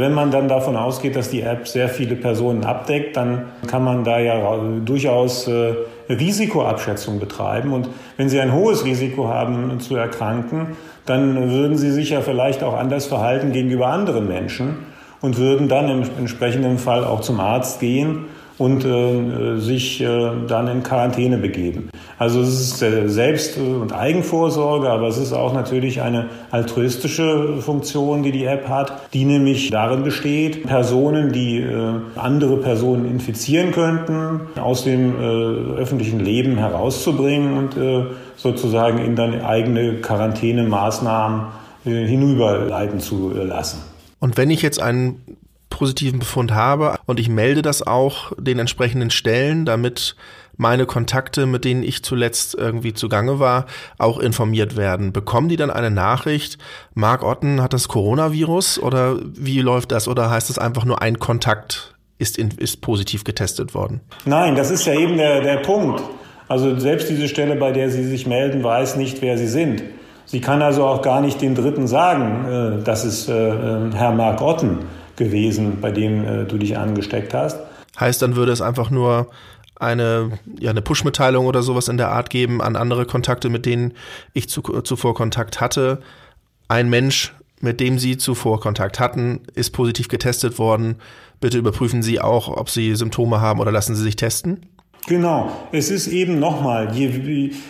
Wenn 0.00 0.12
man 0.12 0.30
dann 0.30 0.48
davon 0.48 0.76
ausgeht, 0.76 1.16
dass 1.16 1.30
die 1.30 1.42
App 1.42 1.68
sehr 1.68 1.88
viele 1.88 2.16
Personen 2.16 2.64
abdeckt, 2.64 3.16
dann 3.16 3.46
kann 3.66 3.84
man 3.84 4.04
da 4.04 4.18
ja 4.18 4.58
durchaus 4.84 5.48
äh, 5.48 5.74
Risikoabschätzung 6.08 7.18
betreiben. 7.20 7.72
Und 7.72 7.88
wenn 8.16 8.28
Sie 8.28 8.40
ein 8.40 8.52
hohes 8.52 8.84
Risiko 8.84 9.28
haben 9.28 9.80
zu 9.80 9.96
erkranken, 9.96 10.76
dann 11.06 11.50
würden 11.50 11.76
Sie 11.76 11.90
sich 11.90 12.10
ja 12.10 12.20
vielleicht 12.20 12.62
auch 12.62 12.74
anders 12.74 13.06
verhalten 13.06 13.52
gegenüber 13.52 13.88
anderen 13.88 14.28
Menschen 14.28 14.78
und 15.20 15.38
würden 15.38 15.68
dann 15.68 15.88
im 15.88 16.02
entsprechenden 16.18 16.78
Fall 16.78 17.04
auch 17.04 17.20
zum 17.20 17.40
Arzt 17.40 17.80
gehen 17.80 18.26
und 18.56 18.84
äh, 18.84 19.58
sich 19.58 20.00
äh, 20.00 20.30
dann 20.46 20.68
in 20.68 20.82
Quarantäne 20.82 21.38
begeben. 21.38 21.90
Also 22.18 22.40
es 22.40 22.60
ist 22.60 22.82
äh, 22.82 23.08
Selbst- 23.08 23.58
und 23.58 23.92
Eigenvorsorge, 23.92 24.88
aber 24.88 25.08
es 25.08 25.18
ist 25.18 25.32
auch 25.32 25.52
natürlich 25.52 26.02
eine 26.02 26.28
altruistische 26.50 27.58
Funktion, 27.60 28.22
die 28.22 28.30
die 28.30 28.44
App 28.44 28.68
hat, 28.68 29.12
die 29.12 29.24
nämlich 29.24 29.70
darin 29.70 30.04
besteht, 30.04 30.66
Personen, 30.66 31.32
die 31.32 31.58
äh, 31.58 31.94
andere 32.14 32.58
Personen 32.58 33.10
infizieren 33.10 33.72
könnten, 33.72 34.42
aus 34.60 34.84
dem 34.84 35.20
äh, 35.20 35.24
öffentlichen 35.80 36.20
Leben 36.20 36.56
herauszubringen 36.56 37.58
und 37.58 37.76
äh, 37.76 38.04
sozusagen 38.36 38.98
in 38.98 39.16
dann 39.16 39.40
eigene 39.40 39.94
Quarantänemaßnahmen 39.96 41.46
äh, 41.86 42.06
hinüberleiten 42.06 43.00
zu 43.00 43.32
lassen. 43.34 43.80
Und 44.20 44.36
wenn 44.36 44.50
ich 44.50 44.62
jetzt 44.62 44.80
einen 44.80 45.20
positiven 45.70 46.20
Befund 46.20 46.52
habe 46.52 46.98
und 47.06 47.18
ich 47.18 47.28
melde 47.28 47.62
das 47.62 47.86
auch 47.86 48.32
den 48.38 48.58
entsprechenden 48.58 49.10
Stellen, 49.10 49.64
damit 49.64 50.16
meine 50.56 50.86
Kontakte, 50.86 51.46
mit 51.46 51.64
denen 51.64 51.82
ich 51.82 52.04
zuletzt 52.04 52.54
irgendwie 52.54 52.94
zugange 52.94 53.40
war, 53.40 53.66
auch 53.98 54.18
informiert 54.18 54.76
werden. 54.76 55.12
Bekommen 55.12 55.48
die 55.48 55.56
dann 55.56 55.70
eine 55.70 55.90
Nachricht, 55.90 56.58
Mark 56.94 57.24
Otten 57.24 57.60
hat 57.60 57.72
das 57.72 57.88
Coronavirus 57.88 58.78
oder 58.78 59.18
wie 59.22 59.60
läuft 59.60 59.92
das? 59.92 60.08
Oder 60.08 60.30
heißt 60.30 60.50
es 60.50 60.58
einfach 60.58 60.84
nur 60.84 61.02
ein 61.02 61.18
Kontakt 61.18 61.94
ist, 62.18 62.38
in, 62.38 62.50
ist 62.50 62.80
positiv 62.80 63.24
getestet 63.24 63.74
worden? 63.74 64.00
Nein, 64.24 64.54
das 64.54 64.70
ist 64.70 64.86
ja 64.86 64.94
eben 64.94 65.16
der, 65.16 65.40
der 65.40 65.56
Punkt. 65.56 66.02
Also 66.46 66.78
selbst 66.78 67.08
diese 67.08 67.28
Stelle, 67.28 67.56
bei 67.56 67.72
der 67.72 67.90
Sie 67.90 68.04
sich 68.04 68.26
melden, 68.26 68.62
weiß 68.62 68.96
nicht, 68.96 69.22
wer 69.22 69.38
Sie 69.38 69.48
sind. 69.48 69.82
Sie 70.26 70.40
kann 70.40 70.62
also 70.62 70.84
auch 70.84 71.02
gar 71.02 71.20
nicht 71.20 71.40
den 71.42 71.54
Dritten 71.54 71.86
sagen, 71.86 72.78
äh, 72.80 72.84
das 72.84 73.04
ist 73.04 73.28
äh, 73.28 73.32
äh 73.32 73.90
Herr 73.94 74.12
Mark 74.12 74.40
Otten 74.40 74.78
gewesen, 75.16 75.80
bei 75.80 75.90
dem 75.90 76.24
äh, 76.24 76.44
du 76.44 76.58
dich 76.58 76.76
angesteckt 76.76 77.34
hast. 77.34 77.58
Heißt, 77.98 78.20
dann 78.22 78.36
würde 78.36 78.52
es 78.52 78.60
einfach 78.60 78.90
nur 78.90 79.28
eine, 79.76 80.38
ja, 80.58 80.70
eine 80.70 80.82
Push-Mitteilung 80.82 81.46
oder 81.46 81.62
sowas 81.62 81.88
in 81.88 81.96
der 81.96 82.10
Art 82.10 82.30
geben 82.30 82.62
an 82.62 82.76
andere 82.76 83.06
Kontakte, 83.06 83.48
mit 83.48 83.66
denen 83.66 83.94
ich 84.32 84.48
zu, 84.48 84.62
zuvor 84.62 85.14
Kontakt 85.14 85.60
hatte. 85.60 86.00
Ein 86.68 86.88
Mensch, 86.90 87.34
mit 87.60 87.80
dem 87.80 87.98
Sie 87.98 88.16
zuvor 88.16 88.60
Kontakt 88.60 89.00
hatten, 89.00 89.40
ist 89.54 89.70
positiv 89.70 90.08
getestet 90.08 90.58
worden. 90.58 90.96
Bitte 91.40 91.58
überprüfen 91.58 92.02
Sie 92.02 92.20
auch, 92.20 92.48
ob 92.48 92.70
Sie 92.70 92.94
Symptome 92.94 93.40
haben 93.40 93.60
oder 93.60 93.72
lassen 93.72 93.94
Sie 93.94 94.02
sich 94.02 94.16
testen. 94.16 94.66
Genau, 95.06 95.50
es 95.70 95.90
ist 95.90 96.06
eben 96.06 96.38
nochmal, 96.38 96.88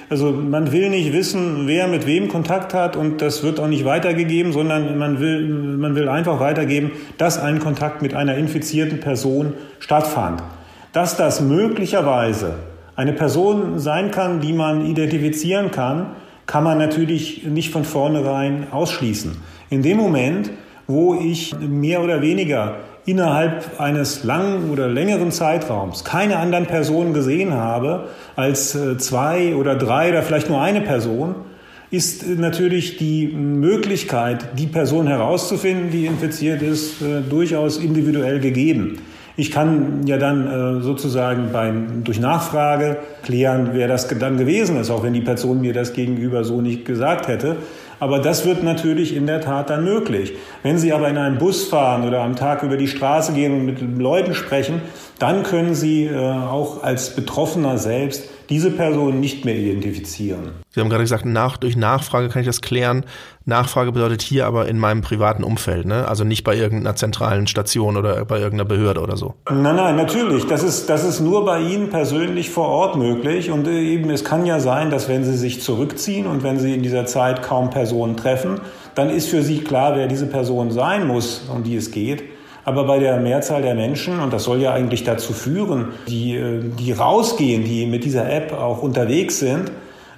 also 0.09 0.31
man 0.31 0.71
will 0.71 0.89
nicht 0.89 1.13
wissen, 1.13 1.67
wer 1.67 1.89
mit 1.89 2.07
wem 2.07 2.29
Kontakt 2.29 2.73
hat 2.75 2.95
und 2.95 3.21
das 3.21 3.43
wird 3.43 3.59
auch 3.59 3.67
nicht 3.67 3.85
weitergegeben, 3.85 4.53
sondern 4.53 4.97
man 4.99 5.19
will, 5.19 5.49
man 5.49 5.97
will 5.97 6.09
einfach 6.09 6.39
weitergeben, 6.39 6.93
dass 7.19 7.41
ein 7.41 7.59
Kontakt 7.59 8.03
mit 8.03 8.15
einer 8.15 8.37
infizierten 8.37 9.01
Person 9.01 9.55
stattfand. 9.81 10.45
Dass 10.93 11.17
das 11.17 11.41
möglicherweise 11.41 12.55
eine 12.95 13.13
Person 13.13 13.81
sein 13.81 14.13
kann, 14.13 14.41
die 14.41 14.53
man 14.53 14.87
identifizieren 14.87 15.73
kann, 15.73 16.15
kann 16.47 16.63
man 16.63 16.79
natürlich 16.79 17.43
nicht 17.45 17.73
von 17.73 17.85
vornherein 17.85 18.69
ausschließen. 18.71 19.37
In 19.71 19.83
dem 19.83 19.97
Moment, 19.97 20.51
wo 20.87 21.15
ich 21.15 21.57
mehr 21.59 22.01
oder 22.01 22.23
weniger 22.23 22.77
innerhalb 23.07 23.81
eines 23.81 24.25
langen 24.25 24.71
oder 24.71 24.89
längeren 24.89 25.31
Zeitraums 25.31 26.05
keine 26.05 26.39
anderen 26.39 26.67
Personen 26.67 27.13
gesehen 27.13 27.53
habe 27.53 28.09
als 28.37 28.75
äh, 28.75 28.97
zwei 28.99 29.55
oder 29.55 29.77
drei 29.77 30.11
oder 30.11 30.23
vielleicht 30.23 30.49
nur 30.49 30.61
eine 30.61 30.81
Person, 30.81 31.35
ist 31.91 32.27
natürlich 32.27 32.97
die 32.97 33.29
Möglichkeit, 33.29 34.59
die 34.59 34.67
Person 34.67 35.07
herauszufinden, 35.07 35.91
die 35.91 36.07
infiziert 36.07 36.63
ist, 36.63 37.03
äh, 37.03 37.21
durchaus 37.21 37.79
individuell 37.79 38.41
gegeben. 38.41 38.99
Ich 39.37 39.51
kann 39.51 40.07
ja 40.07 40.17
dann 40.17 40.47
äh, 40.47 40.81
sozusagen 40.81 41.51
beim, 41.53 42.05
durch 42.05 42.21
Nachfrage 42.21 42.99
klären, 43.25 43.71
wer 43.73 43.89
das 43.89 44.07
dann 44.07 44.39
gewesen 44.39 44.77
ist, 44.77 44.91
auch 44.91 45.03
wenn 45.03 45.13
die 45.13 45.21
Person 45.21 45.61
mir 45.61 45.73
das 45.73 45.93
gegenüber 45.93 46.45
so 46.45 46.61
nicht 46.61 46.85
gesagt 46.85 47.27
hätte. 47.27 47.57
Aber 48.05 48.19
das 48.19 48.45
wird 48.45 48.63
natürlich 48.63 49.17
in 49.17 49.27
der 49.27 49.41
Tat 49.41 49.71
dann 49.71 49.83
möglich. 49.83 50.35
Wenn 50.63 50.77
Sie 50.77 50.93
aber 50.93 51.09
in 51.09 51.17
einem 51.17 51.39
Bus 51.39 51.65
fahren 51.65 52.07
oder 52.07 52.21
am 52.21 52.37
Tag 52.37 52.63
über 52.63 52.77
die 52.77 52.87
Straße 52.87 53.33
gehen 53.33 53.55
und 53.55 53.65
mit 53.65 53.81
Leuten 53.99 54.35
sprechen, 54.35 54.83
dann 55.19 55.43
können 55.43 55.75
Sie 55.75 56.05
äh, 56.05 56.19
auch 56.19 56.83
als 56.83 57.17
Betroffener 57.17 57.79
selbst 57.79 58.29
diese 58.51 58.71
Person 58.71 59.21
nicht 59.21 59.45
mehr 59.45 59.57
identifizieren. 59.57 60.53
Sie 60.71 60.81
haben 60.81 60.89
gerade 60.89 61.05
gesagt, 61.05 61.25
nach, 61.25 61.57
durch 61.57 61.77
Nachfrage 61.77 62.29
kann 62.29 62.41
ich 62.41 62.47
das 62.47 62.61
klären. 62.61 63.05
Nachfrage 63.45 63.93
bedeutet 63.93 64.23
hier 64.23 64.47
aber 64.47 64.69
in 64.69 64.79
meinem 64.79 65.03
privaten 65.03 65.45
Umfeld, 65.45 65.87
ne? 65.87 66.09
Also 66.09 66.25
nicht 66.25 66.45
bei 66.45 66.57
irgendeiner 66.57 66.97
zentralen 66.97 67.47
Station 67.47 67.97
oder 67.97 68.25
bei 68.25 68.37
irgendeiner 68.37 68.65
Behörde 68.65 69.01
oder 69.01 69.17
so. 69.17 69.35
Nein, 69.49 69.77
nein, 69.77 69.97
natürlich. 69.97 70.47
Das 70.47 70.63
ist, 70.63 70.89
das 70.89 71.05
ist 71.05 71.21
nur 71.21 71.45
bei 71.45 71.61
Ihnen 71.61 71.91
persönlich 71.91 72.51
vor 72.51 72.69
Ort 72.69 72.97
möglich. 72.97 73.51
Und 73.51 73.67
äh, 73.67 73.81
eben, 73.81 74.11
es 74.11 74.25
kann 74.25 74.47
ja 74.47 74.61
sein, 74.61 74.91
dass 74.91 75.09
wenn 75.09 75.25
Sie 75.25 75.37
sich 75.37 75.63
zurückziehen 75.63 76.27
und 76.27 76.43
wenn 76.43 76.59
Sie 76.59 76.75
in 76.75 76.83
dieser 76.83 77.07
Zeit 77.07 77.43
kaum 77.43 77.71
Personen 77.71 78.17
treffen, 78.17 78.61
dann 78.95 79.11
ist 79.11 79.29
für 79.29 79.43
Sie 79.43 79.61
klar, 79.61 79.97
wer 79.97 80.07
diese 80.07 80.27
Person 80.27 80.71
sein 80.71 81.07
muss, 81.07 81.49
um 81.53 81.63
die 81.63 81.77
es 81.77 81.91
geht. 81.91 82.25
Aber 82.65 82.85
bei 82.85 82.99
der 82.99 83.19
Mehrzahl 83.19 83.63
der 83.63 83.75
Menschen, 83.75 84.21
und 84.21 84.33
das 84.33 84.45
soll 84.45 84.61
ja 84.61 84.73
eigentlich 84.73 85.05
dazu 85.05 85.33
führen, 85.33 85.89
die, 86.09 86.37
äh, 86.37 86.61
die 86.79 86.93
rausgehen, 86.93 87.65
die 87.65 87.87
mit 87.87 88.05
dieser 88.05 88.31
App 88.31 88.53
auch 88.53 88.83
unterwegs 88.83 89.39
sind, 89.39 89.71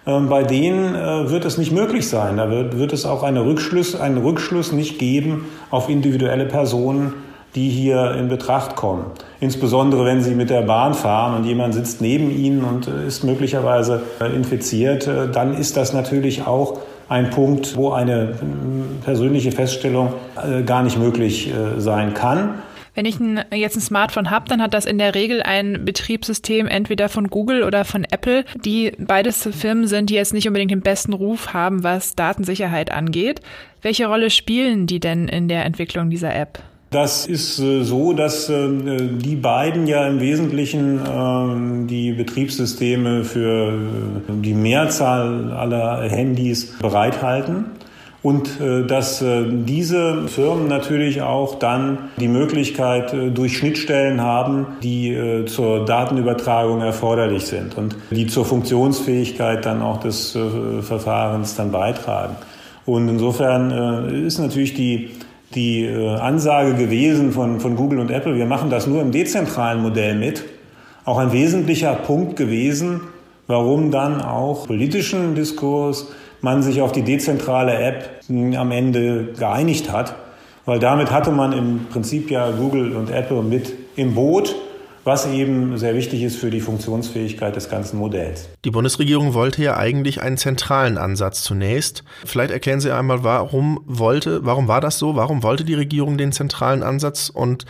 ähm, 0.07 0.29
bei 0.29 0.45
denen 0.45 0.95
äh, 0.95 1.31
wird 1.31 1.45
es 1.45 1.59
nicht 1.59 1.73
möglich 1.73 2.09
sein. 2.09 2.37
Da 2.37 2.51
wird, 2.51 2.79
wird 2.79 2.93
es 2.93 3.05
auch 3.05 3.25
eine 3.25 3.45
Rückschluss, 3.45 3.99
einen 3.99 4.19
Rückschluss 4.19 4.71
nicht 4.71 4.99
geben 4.99 5.47
auf 5.71 5.89
individuelle 5.89 6.47
Personen, 6.47 7.15
die 7.57 7.69
hier 7.69 8.13
in 8.13 8.29
Betracht 8.29 8.77
kommen. 8.77 9.07
Insbesondere 9.41 10.05
wenn 10.05 10.23
Sie 10.23 10.35
mit 10.35 10.51
der 10.51 10.63
Bahn 10.63 10.95
fahren 10.95 11.35
und 11.35 11.45
jemand 11.45 11.75
sitzt 11.75 12.01
neben 12.01 12.31
Ihnen 12.31 12.63
und 12.63 12.87
äh, 12.87 13.09
ist 13.09 13.25
möglicherweise 13.25 14.03
infiziert, 14.35 15.09
dann 15.33 15.57
ist 15.57 15.77
das 15.77 15.93
natürlich 15.93 16.47
auch 16.47 16.79
ein 17.09 17.31
Punkt, 17.31 17.77
wo 17.77 17.93
eine 17.93 18.23
äh, 18.23 19.05
persönliche 19.05 19.53
Feststellung 19.53 20.15
äh, 20.37 20.63
gar 20.63 20.83
nicht 20.83 20.99
möglich 20.99 21.49
äh, 21.49 21.81
sein 21.81 22.15
kann. 22.15 22.55
Wenn 22.95 23.05
ich 23.05 23.19
jetzt 23.53 23.77
ein 23.77 23.83
Smartphone 23.83 24.31
habe, 24.31 24.49
dann 24.49 24.63
hat 24.63 24.73
das 24.73 24.87
in 24.87 24.97
der 24.97 25.15
Regel 25.15 25.43
ein 25.43 25.85
Betriebssystem 25.85 26.67
entweder 26.67 27.11
von 27.11 27.29
Google 27.29 27.63
oder 27.63 27.85
von 27.85 28.05
Apple, 28.05 28.47
die 28.65 28.93
beides 28.99 29.47
Firmen 29.53 29.87
sind, 29.87 30.09
die 30.09 30.15
jetzt 30.15 30.33
nicht 30.33 30.49
unbedingt 30.49 30.71
den 30.71 30.81
besten 30.81 31.13
Ruf 31.13 31.53
haben, 31.53 31.85
was 31.85 32.17
Datensicherheit 32.17 32.91
angeht. 32.91 33.43
Welche 33.83 34.07
Rolle 34.07 34.31
spielen 34.31 34.87
die 34.87 34.99
denn 34.99 35.29
in 35.29 35.47
der 35.47 35.67
Entwicklung 35.67 36.09
dieser 36.09 36.35
App? 36.35 36.63
Das 36.97 37.27
ist 37.27 37.59
äh, 37.59 37.85
so, 37.85 38.15
dass 38.15 38.49
äh, 38.49 38.69
die 38.71 39.37
beiden 39.37 39.87
ja 39.87 40.09
im 40.09 40.19
Wesentlichen 40.19 40.99
äh, 40.99 41.87
die 41.89 42.13
Betriebssysteme 42.13 43.23
für 43.23 43.75
die 44.29 44.55
Mehrzahl 44.55 45.53
aller 45.53 46.09
Handys 46.09 46.79
bereithalten. 46.79 47.67
Und 48.23 48.59
dass 48.89 49.23
diese 49.23 50.27
Firmen 50.27 50.67
natürlich 50.67 51.23
auch 51.23 51.61
dann 51.61 52.11
die 52.17 52.27
Möglichkeit 52.27 53.15
durch 53.33 53.57
Schnittstellen 53.57 54.21
haben, 54.21 54.67
die 54.83 55.17
zur 55.47 55.85
Datenübertragung 55.85 56.81
erforderlich 56.81 57.47
sind 57.47 57.79
und 57.79 57.95
die 58.11 58.27
zur 58.27 58.45
Funktionsfähigkeit 58.45 59.65
dann 59.65 59.81
auch 59.81 60.01
des 60.01 60.37
Verfahrens 60.81 61.55
dann 61.55 61.71
beitragen. 61.71 62.35
Und 62.87 63.09
insofern 63.09 63.73
äh, 63.73 64.27
ist 64.27 64.39
natürlich 64.39 64.73
die, 64.73 65.11
die 65.57 65.85
äh, 65.85 66.15
Ansage 66.17 66.75
gewesen 66.75 67.33
von, 67.33 67.59
von 67.59 67.75
Google 67.75 67.99
und 67.99 68.11
Apple, 68.11 68.37
wir 68.37 68.47
machen 68.47 68.71
das 68.71 68.87
nur 68.87 69.03
im 69.03 69.11
dezentralen 69.11 69.83
Modell 69.83 70.15
mit, 70.15 70.45
auch 71.05 71.19
ein 71.19 71.33
wesentlicher 71.33 71.95
Punkt 71.95 72.37
gewesen, 72.37 73.01
warum 73.47 73.91
dann 73.91 74.21
auch 74.21 74.67
politischen 74.67 75.35
Diskurs 75.35 76.09
man 76.43 76.63
sich 76.63 76.83
auf 76.83 76.93
die 76.93 77.03
dezentrale 77.03 77.75
App 77.75 78.21
am 78.29 78.71
Ende 78.71 79.33
geeinigt 79.39 79.91
hat, 79.91 80.15
weil 80.67 80.79
damit 80.79 81.11
hatte 81.11 81.33
man 81.33 81.53
im 81.53 81.87
Prinzip 81.91 82.31
ja 82.31 82.51
Google 82.51 82.95
und 82.95 83.11
Apple 83.11 83.43
mit 83.43 83.73
im 83.97 84.15
Boot 84.15 84.55
was 85.07 85.25
eben 85.25 85.79
sehr 85.79 85.95
wichtig 85.95 86.25
ist 86.25 86.37
für 86.37 86.51
die 86.51 86.61
Funktionsfähigkeit 86.61 87.55
des 87.55 87.69
ganzen 87.69 87.97
Modells. 87.97 88.49
Die 88.65 88.73
Bundesregierung 88.73 89.35
wollte 89.35 89.63
ja 89.63 89.77
eigentlich 89.77 90.21
einen 90.21 90.37
zentralen 90.37 90.99
Ansatz 90.99 91.45
zunächst. 91.45 92.03
Vielleicht 92.25 92.51
erklären 92.51 92.81
Sie 92.81 92.91
einmal, 92.91 93.23
warum 93.23 93.81
wollte, 93.87 94.45
warum 94.45 94.67
war 94.67 94.81
das 94.81 94.99
so? 94.99 95.15
Warum 95.15 95.45
wollte 95.45 95.65
die 95.65 95.75
Regierung 95.75 96.19
den 96.19 96.33
zentralen 96.33 96.83
Ansatz 96.83 97.31
und 97.33 97.67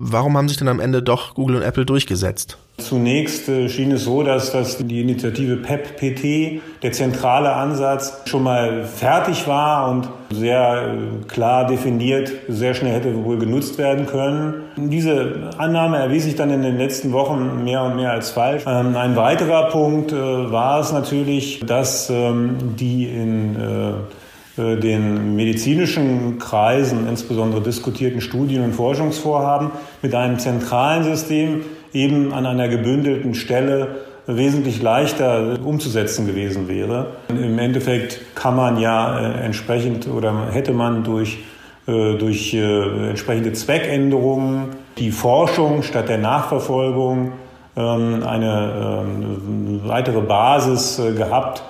warum 0.00 0.36
haben 0.36 0.48
sich 0.48 0.56
dann 0.56 0.68
am 0.68 0.80
Ende 0.80 1.02
doch 1.02 1.34
Google 1.34 1.56
und 1.56 1.62
Apple 1.62 1.86
durchgesetzt? 1.86 2.56
Zunächst 2.78 3.48
äh, 3.48 3.68
schien 3.68 3.92
es 3.92 4.04
so, 4.04 4.22
dass, 4.22 4.52
dass 4.52 4.78
die 4.78 5.02
Initiative 5.02 5.56
PEP-PT, 5.56 6.62
der 6.82 6.92
zentrale 6.92 7.52
Ansatz, 7.52 8.22
schon 8.24 8.42
mal 8.42 8.84
fertig 8.84 9.46
war 9.46 9.90
und 9.90 10.08
sehr 10.30 10.94
äh, 10.94 11.26
klar 11.26 11.66
definiert, 11.66 12.32
sehr 12.48 12.72
schnell 12.72 12.94
hätte 12.94 13.24
wohl 13.24 13.38
genutzt 13.38 13.76
werden 13.76 14.06
können. 14.06 14.62
Diese 14.76 15.50
Annahme 15.58 15.98
erwies 15.98 16.24
sich 16.24 16.36
dann 16.36 16.50
in 16.50 16.62
den 16.62 16.78
letzten 16.78 17.12
Wochen 17.12 17.64
mehr 17.64 17.82
und 17.82 17.96
mehr 17.96 18.12
als 18.12 18.30
falsch. 18.30 18.62
Ähm, 18.66 18.96
ein 18.96 19.14
weiterer 19.16 19.68
Punkt 19.68 20.12
äh, 20.12 20.16
war 20.16 20.80
es 20.80 20.92
natürlich, 20.92 21.60
dass 21.60 22.08
ähm, 22.10 22.76
die 22.76 23.04
in 23.04 23.56
den 24.56 25.36
medizinischen 25.36 26.38
Kreisen 26.38 27.08
insbesondere 27.08 27.62
diskutierten 27.62 28.20
Studien- 28.20 28.62
und 28.62 28.74
Forschungsvorhaben 28.74 29.70
mit 30.02 30.14
einem 30.14 30.38
zentralen 30.38 31.04
System 31.04 31.64
eben 31.92 32.32
an 32.32 32.46
einer 32.46 32.68
gebündelten 32.68 33.34
Stelle 33.34 33.96
wesentlich 34.26 34.80
leichter 34.82 35.58
umzusetzen 35.64 36.26
gewesen 36.26 36.68
wäre. 36.68 37.08
Im 37.28 37.58
Endeffekt 37.58 38.20
kann 38.34 38.56
man 38.56 38.78
ja 38.78 39.18
äh, 39.18 39.44
entsprechend 39.44 40.06
oder 40.08 40.52
hätte 40.52 40.72
man 40.72 41.04
durch, 41.04 41.38
äh, 41.86 42.14
durch 42.14 42.54
äh, 42.54 43.08
entsprechende 43.10 43.52
Zweckänderungen 43.52 44.68
die 44.98 45.10
Forschung 45.10 45.82
statt 45.82 46.08
der 46.08 46.18
Nachverfolgung 46.18 47.32
ähm, 47.76 48.22
eine 48.24 49.04
ähm, 49.04 49.80
weitere 49.84 50.20
Basis 50.20 51.00
gehabt, 51.16 51.62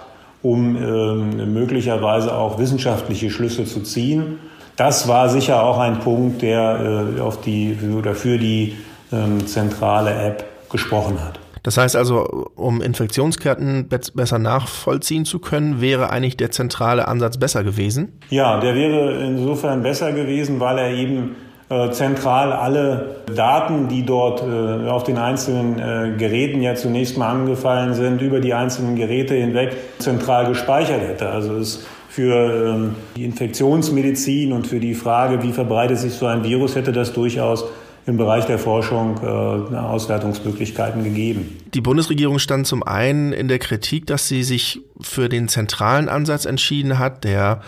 um 0.42 0.76
ähm, 0.76 1.52
möglicherweise 1.52 2.34
auch 2.34 2.58
wissenschaftliche 2.58 3.30
Schlüsse 3.30 3.64
zu 3.64 3.80
ziehen. 3.80 4.38
Das 4.76 5.08
war 5.08 5.28
sicher 5.28 5.62
auch 5.62 5.78
ein 5.78 6.00
Punkt, 6.00 6.42
der 6.42 7.16
auf 7.20 7.40
die 7.40 7.76
oder 7.96 8.14
für 8.14 8.38
die 8.38 8.76
ähm, 9.12 9.46
zentrale 9.46 10.14
App 10.14 10.44
gesprochen 10.70 11.22
hat. 11.22 11.38
Das 11.62 11.76
heißt 11.76 11.94
also, 11.94 12.50
um 12.56 12.80
Infektionsketten 12.80 13.88
besser 13.88 14.38
nachvollziehen 14.38 15.26
zu 15.26 15.40
können, 15.40 15.80
wäre 15.80 16.10
eigentlich 16.10 16.36
der 16.38 16.50
zentrale 16.50 17.06
Ansatz 17.06 17.36
besser 17.36 17.64
gewesen? 17.64 18.18
Ja, 18.30 18.60
der 18.60 18.74
wäre 18.74 19.22
insofern 19.22 19.82
besser 19.82 20.12
gewesen, 20.12 20.58
weil 20.58 20.78
er 20.78 20.90
eben 20.90 21.36
äh, 21.68 21.90
zentral 21.90 22.52
alle 22.52 23.16
Daten, 23.34 23.88
die 23.88 24.06
dort 24.06 24.42
äh, 24.42 24.88
auf 24.88 25.04
den 25.04 25.18
einzelnen 25.18 25.78
äh, 25.78 26.16
Geräten 26.16 26.62
ja 26.62 26.74
zunächst 26.76 27.18
mal 27.18 27.28
angefallen 27.28 27.92
sind, 27.92 28.22
über 28.22 28.40
die 28.40 28.54
einzelnen 28.54 28.96
Geräte 28.96 29.34
hinweg 29.34 29.76
zentral 29.98 30.46
gespeichert 30.46 31.02
hätte. 31.02 31.28
Also 31.28 31.56
es 31.56 31.86
für 32.10 32.74
ähm, 32.74 32.96
die 33.16 33.24
Infektionsmedizin 33.24 34.52
und 34.52 34.66
für 34.66 34.80
die 34.80 34.94
Frage, 34.94 35.44
wie 35.44 35.52
verbreitet 35.52 35.98
sich 35.98 36.12
so 36.14 36.26
ein 36.26 36.42
Virus, 36.42 36.74
hätte 36.74 36.90
das 36.90 37.12
durchaus 37.12 37.64
im 38.04 38.16
Bereich 38.16 38.46
der 38.46 38.58
Forschung 38.58 39.20
äh, 39.22 39.26
Auswertungsmöglichkeiten 39.26 41.04
gegeben. 41.04 41.56
Die 41.72 41.80
Bundesregierung 41.80 42.40
stand 42.40 42.66
zum 42.66 42.82
einen 42.82 43.32
in 43.32 43.46
der 43.46 43.60
Kritik, 43.60 44.06
dass 44.06 44.26
sie 44.26 44.42
sich 44.42 44.80
für 45.00 45.28
den 45.28 45.46
zentralen 45.46 46.08
Ansatz 46.08 46.46
entschieden 46.46 46.98
hat. 46.98 47.22
Der 47.22 47.60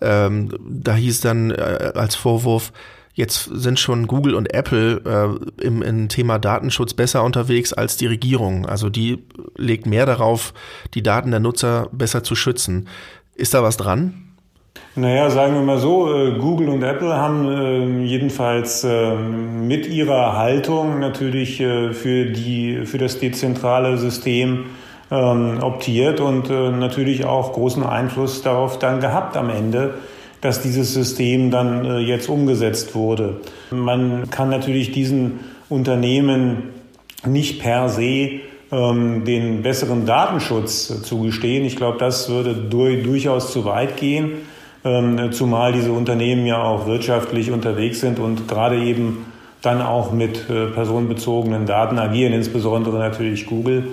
ähm, 0.00 0.50
da 0.68 0.94
hieß 0.94 1.20
dann 1.20 1.50
äh, 1.50 1.92
als 1.94 2.14
Vorwurf, 2.14 2.72
Jetzt 3.14 3.50
sind 3.52 3.80
schon 3.80 4.06
Google 4.06 4.36
und 4.36 4.54
Apple 4.54 5.02
äh, 5.58 5.64
im, 5.64 5.82
im 5.82 6.08
Thema 6.08 6.38
Datenschutz 6.38 6.94
besser 6.94 7.24
unterwegs 7.24 7.72
als 7.72 7.96
die 7.96 8.06
Regierung. 8.06 8.64
Also 8.64 8.90
die 8.90 9.24
legt 9.56 9.86
mehr 9.86 10.06
darauf, 10.06 10.54
die 10.94 11.02
Daten 11.02 11.32
der 11.32 11.40
Nutzer 11.40 11.88
besser 11.90 12.22
zu 12.22 12.36
schützen. 12.36 12.86
Ist 13.38 13.54
da 13.54 13.62
was 13.62 13.76
dran? 13.76 14.14
Naja, 14.96 15.30
sagen 15.30 15.54
wir 15.54 15.62
mal 15.62 15.78
so, 15.78 16.12
äh, 16.12 16.32
Google 16.32 16.70
und 16.70 16.82
Apple 16.82 17.14
haben 17.14 17.48
äh, 17.48 18.04
jedenfalls 18.04 18.82
äh, 18.82 19.14
mit 19.14 19.86
ihrer 19.86 20.36
Haltung 20.36 20.98
natürlich 20.98 21.58
für, 21.58 22.24
die, 22.24 22.84
für 22.84 22.98
das 22.98 23.20
dezentrale 23.20 23.96
System 23.96 24.64
ähm, 25.12 25.58
optiert 25.62 26.20
und 26.20 26.50
natürlich 26.50 27.26
auch 27.26 27.52
großen 27.52 27.84
Einfluss 27.84 28.42
darauf 28.42 28.80
dann 28.80 28.98
gehabt 28.98 29.36
am 29.36 29.50
Ende, 29.50 29.94
dass 30.40 30.60
dieses 30.60 30.92
System 30.92 31.52
dann 31.52 32.00
jetzt 32.00 32.28
umgesetzt 32.28 32.96
wurde. 32.96 33.40
Man 33.70 34.30
kann 34.30 34.50
natürlich 34.50 34.90
diesen 34.90 35.40
Unternehmen 35.68 36.70
nicht 37.24 37.60
per 37.60 37.88
se 37.88 38.40
ähm, 38.70 39.24
den 39.24 39.62
besseren 39.62 40.06
Datenschutz 40.06 41.02
zugestehen. 41.02 41.64
Ich 41.64 41.76
glaube, 41.76 41.98
das 41.98 42.28
würde 42.28 42.54
durchaus 42.54 43.52
zu 43.52 43.64
weit 43.64 43.96
gehen. 43.96 44.32
Ähm, 44.84 45.32
zumal 45.32 45.72
diese 45.72 45.92
Unternehmen 45.92 46.46
ja 46.46 46.62
auch 46.62 46.86
wirtschaftlich 46.86 47.50
unterwegs 47.50 48.00
sind 48.00 48.18
und 48.18 48.46
gerade 48.46 48.78
eben 48.78 49.26
dann 49.62 49.82
auch 49.82 50.12
mit 50.12 50.48
äh, 50.48 50.66
personenbezogenen 50.66 51.66
Daten 51.66 51.98
agieren, 51.98 52.32
insbesondere 52.32 52.98
natürlich 52.98 53.46
Google. 53.46 53.88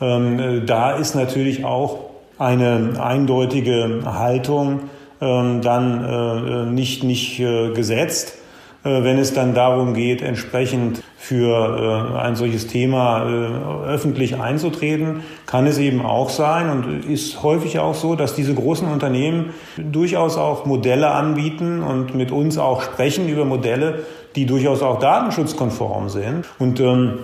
Ähm, 0.00 0.38
äh, 0.38 0.60
da 0.64 0.92
ist 0.92 1.14
natürlich 1.14 1.64
auch 1.64 2.10
eine 2.38 2.94
eindeutige 2.98 4.00
Haltung 4.06 4.80
ähm, 5.20 5.60
dann 5.60 6.04
äh, 6.04 6.70
nicht, 6.70 7.04
nicht 7.04 7.36
gesetzt. 7.36 8.38
Äh, 8.82 9.02
wenn 9.04 9.18
es 9.18 9.34
dann 9.34 9.54
darum 9.54 9.94
geht, 9.94 10.22
entsprechend 10.22 11.02
für 11.22 12.14
äh, 12.16 12.18
ein 12.18 12.34
solches 12.34 12.66
Thema 12.66 13.28
äh, 13.28 13.86
öffentlich 13.86 14.40
einzutreten, 14.40 15.22
kann 15.44 15.66
es 15.66 15.76
eben 15.76 16.00
auch 16.00 16.30
sein 16.30 16.70
und 16.70 17.04
ist 17.04 17.42
häufig 17.42 17.78
auch 17.78 17.94
so, 17.94 18.14
dass 18.14 18.34
diese 18.34 18.54
großen 18.54 18.88
Unternehmen 18.88 19.50
durchaus 19.76 20.38
auch 20.38 20.64
Modelle 20.64 21.10
anbieten 21.10 21.82
und 21.82 22.14
mit 22.14 22.32
uns 22.32 22.56
auch 22.56 22.80
sprechen 22.80 23.28
über 23.28 23.44
Modelle, 23.44 24.06
die 24.34 24.46
durchaus 24.46 24.80
auch 24.80 24.98
datenschutzkonform 24.98 26.08
sind. 26.08 26.46
Und 26.58 26.80
ähm, 26.80 27.18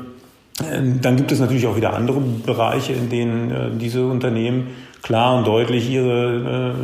dann 1.01 1.17
gibt 1.17 1.33
es 1.33 1.41
natürlich 1.41 1.67
auch 1.67 1.77
wieder 1.77 1.95
andere 1.95 2.21
Bereiche, 2.21 2.93
in 2.93 3.09
denen 3.09 3.79
diese 3.79 4.07
Unternehmen 4.07 4.69
klar 5.03 5.37
und 5.37 5.47
deutlich 5.47 5.91
ihre 5.91 6.75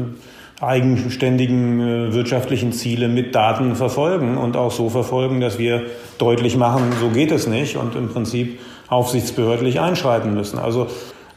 eigenständigen 0.62 1.80
äh, 1.80 2.14
wirtschaftlichen 2.14 2.72
Ziele 2.72 3.08
mit 3.08 3.34
Daten 3.34 3.74
verfolgen 3.74 4.38
und 4.38 4.56
auch 4.56 4.70
so 4.70 4.88
verfolgen, 4.88 5.40
dass 5.40 5.58
wir 5.58 5.82
deutlich 6.18 6.56
machen, 6.56 6.92
so 7.00 7.08
geht 7.08 7.32
es 7.32 7.46
nicht 7.46 7.76
und 7.76 7.96
im 7.96 8.08
Prinzip 8.08 8.60
aufsichtsbehördlich 8.88 9.80
einschreiten 9.80 10.34
müssen. 10.34 10.58
Also 10.58 10.86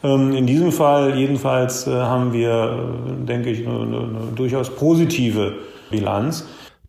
ähm, 0.03 0.33
in 0.33 0.45
diesem 0.45 0.71
Fall 0.71 1.17
jedenfalls 1.17 1.88
äh, 1.88 1.91
haben 1.91 2.33
wir, 2.33 2.93
äh, 3.07 3.25
denke 3.25 3.49
ich, 3.49 3.65
eine, 3.65 3.79
eine 3.79 4.31
durchaus 4.35 4.69
positive 4.69 5.53
Bilanz. 5.89 6.45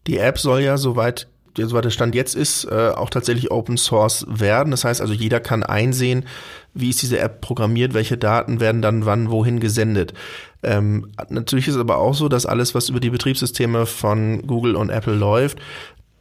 Die 0.07 0.19
App 0.19 0.39
soll 0.39 0.61
ja, 0.61 0.77
soweit 0.77 1.29
soweit 1.57 1.85
der 1.85 1.91
Stand 1.91 2.15
jetzt 2.15 2.35
ist, 2.35 2.71
auch 2.71 3.11
tatsächlich 3.11 3.51
Open 3.51 3.77
Source 3.77 4.27
werden. 4.29 4.71
Das 4.71 4.85
heißt 4.85 5.01
also, 5.01 5.13
jeder 5.13 5.41
kann 5.41 5.63
einsehen, 5.63 6.25
wie 6.75 6.91
ist 6.91 7.01
diese 7.01 7.19
App 7.19 7.41
programmiert, 7.41 7.95
welche 7.95 8.19
Daten 8.19 8.61
werden 8.61 8.83
dann 8.83 9.07
wann 9.07 9.31
wohin 9.31 9.61
gesendet. 9.61 10.13
Ähm, 10.63 11.09
natürlich 11.31 11.69
ist 11.69 11.75
es 11.75 11.81
aber 11.81 11.99
auch 11.99 12.15
so, 12.15 12.29
dass 12.29 12.45
alles, 12.45 12.75
was 12.75 12.89
über 12.89 13.01
die 13.01 13.11
Betriebssysteme 13.11 13.87
von 13.87 14.47
Google 14.47 14.77
und 14.77 14.91
Apple 14.91 15.15
läuft, 15.15 15.59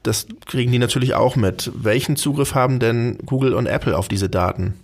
das 0.03 0.27
kriegen 0.45 0.71
die 0.71 0.79
natürlich 0.79 1.15
auch 1.15 1.35
mit. 1.35 1.71
Welchen 1.75 2.15
Zugriff 2.15 2.53
haben 2.53 2.79
denn 2.79 3.17
Google 3.25 3.53
und 3.53 3.65
Apple 3.65 3.97
auf 3.97 4.07
diese 4.07 4.29
Daten? 4.29 4.75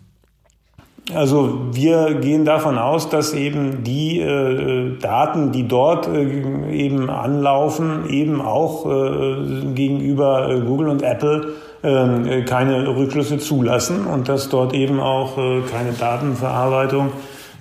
Also 1.14 1.68
wir 1.74 2.16
gehen 2.16 2.46
davon 2.46 2.78
aus, 2.78 3.10
dass 3.10 3.34
eben 3.34 3.84
die 3.84 4.20
äh, 4.20 4.98
Daten, 5.00 5.52
die 5.52 5.68
dort 5.68 6.08
äh, 6.08 6.72
eben 6.72 7.10
anlaufen, 7.10 8.08
eben 8.10 8.40
auch 8.40 8.86
äh, 8.86 9.74
gegenüber 9.74 10.50
äh, 10.50 10.62
Google 10.62 10.90
und 10.90 11.02
Apple 11.02 11.54
ähm, 11.84 12.28
äh, 12.28 12.44
keine 12.44 12.88
Rückschlüsse 12.96 13.40
zulassen 13.40 14.06
und 14.06 14.30
dass 14.30 14.50
dort 14.50 14.74
eben 14.74 15.00
auch 15.00 15.38
äh, 15.38 15.62
keine 15.62 15.94
Datenverarbeitung 15.94 17.12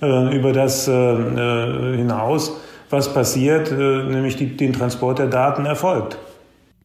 äh, 0.01 0.35
über 0.35 0.53
das 0.53 0.85
hinaus, 0.85 2.57
was 2.89 3.13
passiert, 3.13 3.71
nämlich 3.71 4.35
die, 4.35 4.57
den 4.57 4.73
Transport 4.73 5.19
der 5.19 5.27
Daten 5.27 5.65
erfolgt. 5.65 6.17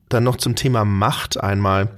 Dann 0.08 0.24
noch 0.24 0.36
zum 0.36 0.54
Thema 0.54 0.84
Macht 0.84 1.42
einmal. 1.42 1.88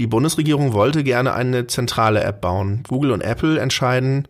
Die 0.00 0.06
Bundesregierung 0.06 0.72
wollte 0.72 1.04
gerne 1.04 1.34
eine 1.34 1.66
zentrale 1.66 2.24
App 2.24 2.40
bauen. 2.40 2.84
Google 2.88 3.10
und 3.10 3.20
Apple 3.20 3.60
entscheiden 3.60 4.26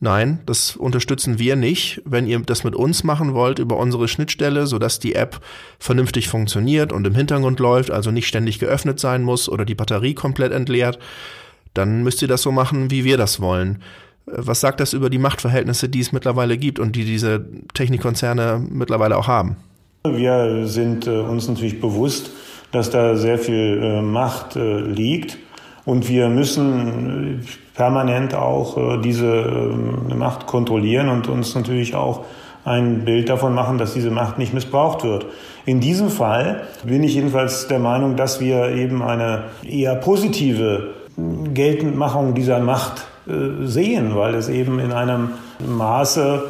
Nein, 0.00 0.40
das 0.44 0.74
unterstützen 0.74 1.38
wir 1.38 1.54
nicht. 1.54 2.02
Wenn 2.04 2.26
ihr 2.26 2.40
das 2.40 2.64
mit 2.64 2.74
uns 2.74 3.04
machen 3.04 3.32
wollt 3.32 3.60
über 3.60 3.76
unsere 3.76 4.08
Schnittstelle, 4.08 4.66
sodass 4.66 4.98
die 4.98 5.14
App 5.14 5.40
vernünftig 5.78 6.28
funktioniert 6.28 6.92
und 6.92 7.06
im 7.06 7.14
Hintergrund 7.14 7.60
läuft, 7.60 7.92
also 7.92 8.10
nicht 8.10 8.26
ständig 8.26 8.58
geöffnet 8.58 8.98
sein 8.98 9.22
muss 9.22 9.48
oder 9.48 9.64
die 9.64 9.76
Batterie 9.76 10.14
komplett 10.14 10.52
entleert, 10.52 10.98
dann 11.74 12.02
müsst 12.02 12.20
ihr 12.20 12.28
das 12.28 12.42
so 12.42 12.50
machen, 12.50 12.90
wie 12.90 13.04
wir 13.04 13.16
das 13.16 13.40
wollen. 13.40 13.82
Was 14.26 14.60
sagt 14.60 14.80
das 14.80 14.94
über 14.94 15.10
die 15.10 15.18
Machtverhältnisse, 15.18 15.88
die 15.88 16.00
es 16.00 16.10
mittlerweile 16.10 16.58
gibt 16.58 16.80
und 16.80 16.96
die 16.96 17.04
diese 17.04 17.46
Technikkonzerne 17.72 18.66
mittlerweile 18.68 19.16
auch 19.16 19.28
haben? 19.28 19.56
Wir 20.06 20.66
sind 20.66 21.06
äh, 21.06 21.20
uns 21.20 21.48
natürlich 21.48 21.80
bewusst, 21.80 22.30
dass 22.74 22.90
da 22.90 23.16
sehr 23.16 23.38
viel 23.38 23.80
äh, 23.82 24.02
Macht 24.02 24.56
äh, 24.56 24.80
liegt. 24.80 25.38
Und 25.84 26.08
wir 26.08 26.28
müssen 26.28 27.46
permanent 27.74 28.34
auch 28.34 29.02
diese 29.02 29.26
ähm, 29.26 30.18
Macht 30.18 30.46
kontrollieren 30.46 31.10
und 31.10 31.28
uns 31.28 31.54
natürlich 31.54 31.94
auch 31.94 32.24
ein 32.64 33.04
Bild 33.04 33.28
davon 33.28 33.52
machen, 33.52 33.76
dass 33.76 33.92
diese 33.92 34.10
Macht 34.10 34.38
nicht 34.38 34.54
missbraucht 34.54 35.04
wird. 35.04 35.26
In 35.66 35.80
diesem 35.80 36.08
Fall 36.08 36.62
bin 36.84 37.02
ich 37.02 37.14
jedenfalls 37.14 37.68
der 37.68 37.80
Meinung, 37.80 38.16
dass 38.16 38.40
wir 38.40 38.70
eben 38.70 39.02
eine 39.02 39.44
eher 39.62 39.94
positive 39.96 40.94
Geltendmachung 41.52 42.32
dieser 42.32 42.60
Macht 42.60 43.06
sehen, 43.62 44.16
weil 44.16 44.34
es 44.34 44.48
eben 44.48 44.78
in 44.78 44.92
einem 44.92 45.32
Maße 45.66 46.44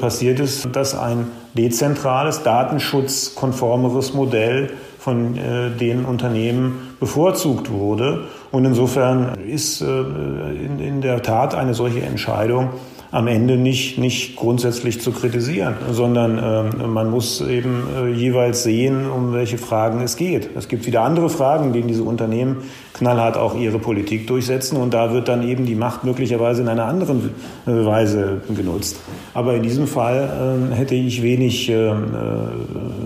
passiert 0.00 0.40
ist, 0.40 0.68
dass 0.74 0.98
ein 0.98 1.26
dezentrales, 1.54 2.42
datenschutzkonformeres 2.42 4.14
Modell 4.14 4.70
von 5.00 5.34
äh, 5.38 5.70
den 5.70 6.04
Unternehmen 6.04 6.94
bevorzugt 7.00 7.70
wurde. 7.70 8.24
Und 8.50 8.66
insofern 8.66 9.38
ist 9.40 9.80
äh, 9.80 9.86
in, 9.86 10.78
in 10.78 11.00
der 11.00 11.22
Tat 11.22 11.54
eine 11.54 11.72
solche 11.72 12.02
Entscheidung 12.02 12.68
am 13.12 13.26
Ende 13.26 13.56
nicht, 13.56 13.98
nicht 13.98 14.36
grundsätzlich 14.36 15.00
zu 15.00 15.10
kritisieren, 15.10 15.74
sondern 15.90 16.38
äh, 16.38 16.86
man 16.86 17.10
muss 17.10 17.40
eben 17.40 17.82
äh, 17.96 18.08
jeweils 18.12 18.62
sehen, 18.62 19.10
um 19.10 19.32
welche 19.32 19.58
Fragen 19.58 20.00
es 20.00 20.16
geht. 20.16 20.50
Es 20.56 20.68
gibt 20.68 20.86
wieder 20.86 21.02
andere 21.02 21.28
Fragen, 21.28 21.72
denen 21.72 21.88
diese 21.88 22.04
Unternehmen 22.04 22.58
knallhart 22.94 23.36
auch 23.36 23.56
ihre 23.56 23.78
Politik 23.78 24.28
durchsetzen 24.28 24.76
und 24.76 24.94
da 24.94 25.12
wird 25.12 25.26
dann 25.28 25.46
eben 25.46 25.66
die 25.66 25.74
Macht 25.74 26.04
möglicherweise 26.04 26.62
in 26.62 26.68
einer 26.68 26.84
anderen 26.84 27.30
äh, 27.66 27.70
Weise 27.84 28.42
genutzt. 28.54 29.00
Aber 29.34 29.54
in 29.54 29.62
diesem 29.62 29.88
Fall 29.88 30.68
äh, 30.70 30.74
hätte 30.74 30.94
ich 30.94 31.22
wenig, 31.22 31.68
äh, 31.68 31.88
äh, 31.88 31.94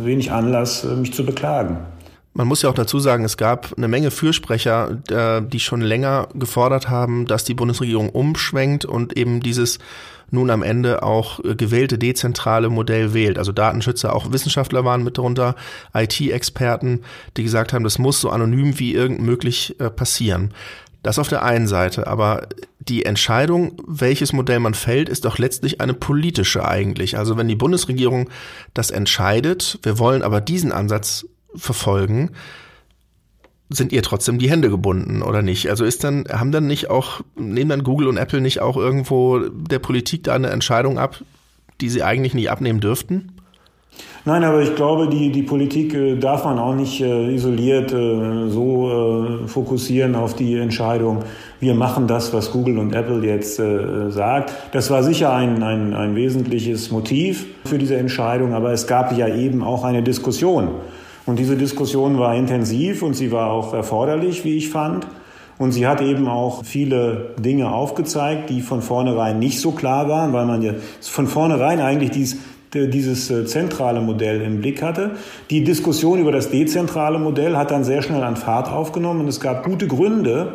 wenig 0.03 0.33
Anlass, 0.33 0.85
mich 0.85 1.15
zu 1.15 1.25
beklagen. 1.25 1.79
Man 2.37 2.49
muss 2.49 2.63
ja 2.63 2.69
auch 2.69 2.75
dazu 2.75 2.99
sagen, 2.99 3.25
es 3.25 3.37
gab 3.37 3.75
eine 3.77 3.87
Menge 3.87 4.11
Fürsprecher, 4.11 4.99
äh, 5.09 5.41
die 5.41 5.61
schon 5.61 5.81
länger 5.81 6.29
gefordert 6.35 6.91
haben, 6.91 7.27
dass 7.27 7.45
die 7.45 7.55
Bundesregierung 7.55 8.11
umschwenkt 8.11 8.85
und 8.85 9.17
eben 9.17 9.41
dieses 9.41 9.79
nun 10.31 10.51
am 10.51 10.65
Ende 10.65 11.05
auch 11.05 11.39
äh, 11.45 11.55
gewählte 11.55 11.97
dezentrale 11.97 12.71
Modell 12.71 13.15
wählt. 13.15 13.39
Also 13.39 13.53
Datenschützer, 13.53 14.15
auch 14.15 14.33
Wissenschaftler 14.33 14.85
waren 14.85 15.05
mit 15.05 15.17
darunter, 15.17 15.55
IT-Experten, 15.95 17.03
die 17.37 17.45
gesagt 17.45 17.73
haben, 17.73 17.85
das 17.85 17.99
muss 17.99 18.21
so 18.21 18.31
anonym 18.31 18.81
wie 18.81 18.95
irgend 18.95 19.21
möglich 19.21 19.79
äh, 19.79 19.89
passieren. 19.89 20.53
Das 21.05 21.19
auf 21.19 21.29
der 21.29 21.45
einen 21.45 21.69
Seite, 21.69 22.07
aber 22.07 22.49
die 22.81 23.05
Entscheidung, 23.05 23.81
welches 23.87 24.33
Modell 24.33 24.59
man 24.59 24.75
fällt, 24.75 25.09
ist 25.09 25.27
doch 25.27 25.39
letztlich 25.39 25.81
eine 25.83 25.93
politische 25.93 26.67
eigentlich. 26.67 27.19
Also 27.19 27.37
wenn 27.37 27.47
die 27.47 27.57
Bundesregierung 27.57 28.31
das 28.73 28.91
entscheidet, 28.91 29.79
wir 29.83 29.99
wollen 29.99 30.23
aber 30.23 30.41
diesen 30.41 30.73
Ansatz 30.73 31.27
verfolgen, 31.57 32.31
sind 33.71 33.93
ihr 33.93 34.03
trotzdem 34.03 34.39
die 34.39 34.51
Hände 34.51 34.71
gebunden 34.71 35.23
oder 35.23 35.43
nicht? 35.43 35.71
Also 35.71 35.85
ist 35.85 36.05
dann, 36.05 36.25
haben 36.31 36.53
dann 36.53 36.67
nicht 36.67 36.91
auch, 36.91 37.21
nehmen 37.37 37.71
dann 37.71 37.83
Google 37.83 38.09
und 38.09 38.17
Apple 38.17 38.41
nicht 38.41 38.61
auch 38.61 38.77
irgendwo 38.77 39.39
der 39.39 39.79
Politik 39.79 40.25
da 40.25 40.35
eine 40.35 40.51
Entscheidung 40.51 40.99
ab, 40.99 41.21
die 41.81 41.89
sie 41.89 42.03
eigentlich 42.03 42.35
nicht 42.35 42.51
abnehmen 42.51 42.81
dürften? 42.81 43.33
Nein, 44.27 44.43
aber 44.43 44.63
ich 44.63 44.75
glaube, 44.75 45.09
die, 45.09 45.31
die 45.31 45.43
Politik 45.43 45.93
äh, 45.95 46.17
darf 46.17 46.45
man 46.45 46.59
auch 46.59 46.75
nicht 46.75 47.01
äh, 47.03 47.35
isoliert 47.35 47.93
äh, 47.93 48.49
so 48.49 49.45
fokussieren 49.47 50.15
auf 50.15 50.35
die 50.35 50.57
Entscheidung, 50.57 51.25
wir 51.61 51.75
machen 51.75 52.07
das, 52.07 52.33
was 52.33 52.51
Google 52.51 52.79
und 52.79 52.95
Apple 52.95 53.25
jetzt 53.25 53.57
sagt. 53.57 54.53
Das 54.73 54.91
war 54.91 55.03
sicher 55.03 55.33
ein, 55.33 55.63
ein, 55.63 55.95
ein 55.95 56.15
wesentliches 56.15 56.91
Motiv 56.91 57.47
für 57.65 57.79
diese 57.79 57.97
Entscheidung, 57.97 58.53
aber 58.53 58.73
es 58.73 58.87
gab 58.87 59.17
ja 59.17 59.29
eben 59.29 59.63
auch 59.63 59.83
eine 59.85 60.03
Diskussion. 60.03 60.69
Und 61.27 61.39
diese 61.39 61.57
Diskussion 61.57 62.19
war 62.19 62.35
intensiv 62.35 63.03
und 63.03 63.15
sie 63.15 63.33
war 63.33 63.51
auch 63.51 63.73
erforderlich, 63.73 64.45
wie 64.45 64.57
ich 64.57 64.69
fand. 64.69 65.07
Und 65.57 65.73
sie 65.73 65.87
hat 65.87 66.01
eben 66.01 66.29
auch 66.29 66.65
viele 66.65 67.35
Dinge 67.39 67.73
aufgezeigt, 67.73 68.51
die 68.51 68.61
von 68.61 68.83
vornherein 68.83 69.39
nicht 69.39 69.61
so 69.61 69.71
klar 69.71 70.09
waren, 70.09 70.33
weil 70.33 70.47
man 70.47 70.63
ja 70.63 70.73
von 71.01 71.27
vornherein 71.27 71.81
eigentlich 71.81 72.11
dies, 72.11 72.39
dieses 72.75 73.31
äh, 73.31 73.47
zentrale 73.47 74.01
Modell 74.01 74.43
im 74.43 74.61
Blick 74.61 74.83
hatte. 74.83 75.13
Die 75.51 75.63
Diskussion 75.63 76.19
über 76.19 76.33
das 76.33 76.51
dezentrale 76.51 77.19
Modell 77.19 77.57
hat 77.57 77.71
dann 77.71 77.85
sehr 77.85 78.03
schnell 78.03 78.25
an 78.25 78.37
Fahrt 78.37 78.69
aufgenommen 78.69 79.21
und 79.21 79.29
es 79.29 79.41
gab 79.41 79.65
gute 79.65 79.87
Gründe, 79.87 80.55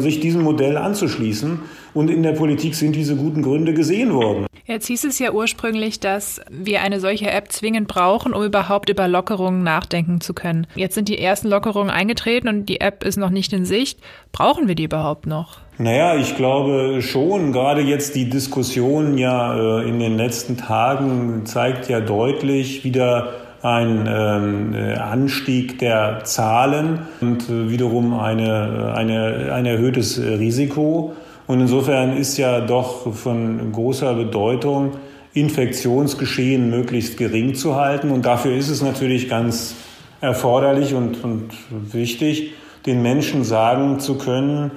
sich 0.00 0.20
diesem 0.20 0.42
Modell 0.42 0.76
anzuschließen. 0.76 1.60
Und 1.94 2.10
in 2.10 2.22
der 2.22 2.32
Politik 2.32 2.74
sind 2.74 2.94
diese 2.94 3.16
guten 3.16 3.42
Gründe 3.42 3.72
gesehen 3.74 4.12
worden. 4.12 4.46
Jetzt 4.66 4.88
hieß 4.88 5.04
es 5.04 5.18
ja 5.20 5.30
ursprünglich, 5.30 6.00
dass 6.00 6.40
wir 6.50 6.82
eine 6.82 6.98
solche 6.98 7.30
App 7.30 7.52
zwingend 7.52 7.86
brauchen, 7.86 8.34
um 8.34 8.42
überhaupt 8.42 8.90
über 8.90 9.06
Lockerungen 9.06 9.62
nachdenken 9.62 10.20
zu 10.20 10.34
können. 10.34 10.66
Jetzt 10.74 10.96
sind 10.96 11.08
die 11.08 11.18
ersten 11.18 11.48
Lockerungen 11.48 11.88
eingetreten 11.88 12.48
und 12.48 12.66
die 12.66 12.80
App 12.80 13.04
ist 13.04 13.16
noch 13.16 13.30
nicht 13.30 13.52
in 13.52 13.64
Sicht. 13.64 14.00
Brauchen 14.32 14.66
wir 14.66 14.74
die 14.74 14.84
überhaupt 14.84 15.26
noch? 15.26 15.58
Naja, 15.78 16.16
ich 16.16 16.36
glaube 16.36 17.00
schon. 17.00 17.52
Gerade 17.52 17.82
jetzt 17.82 18.16
die 18.16 18.28
Diskussion 18.28 19.18
ja 19.18 19.80
äh, 19.80 19.88
in 19.88 20.00
den 20.00 20.16
letzten 20.16 20.56
Tagen 20.56 21.46
zeigt 21.46 21.88
ja 21.88 22.00
deutlich 22.00 22.82
wieder 22.82 23.45
ein 23.62 24.06
ähm, 24.08 24.74
äh, 24.74 24.94
Anstieg 24.94 25.78
der 25.78 26.20
Zahlen 26.24 27.00
und 27.20 27.48
wiederum 27.48 28.18
eine, 28.18 28.94
eine, 28.94 29.52
ein 29.52 29.66
erhöhtes 29.66 30.20
Risiko. 30.20 31.14
Und 31.46 31.60
insofern 31.60 32.16
ist 32.16 32.36
ja 32.36 32.60
doch 32.60 33.12
von 33.14 33.72
großer 33.72 34.14
Bedeutung, 34.14 34.92
Infektionsgeschehen 35.32 36.70
möglichst 36.70 37.18
gering 37.18 37.54
zu 37.54 37.76
halten. 37.76 38.10
Und 38.10 38.24
dafür 38.24 38.56
ist 38.56 38.68
es 38.68 38.82
natürlich 38.82 39.28
ganz 39.28 39.74
erforderlich 40.20 40.94
und, 40.94 41.22
und 41.22 41.50
wichtig, 41.92 42.52
den 42.86 43.02
Menschen 43.02 43.44
sagen 43.44 44.00
zu 44.00 44.16
können, 44.16 44.70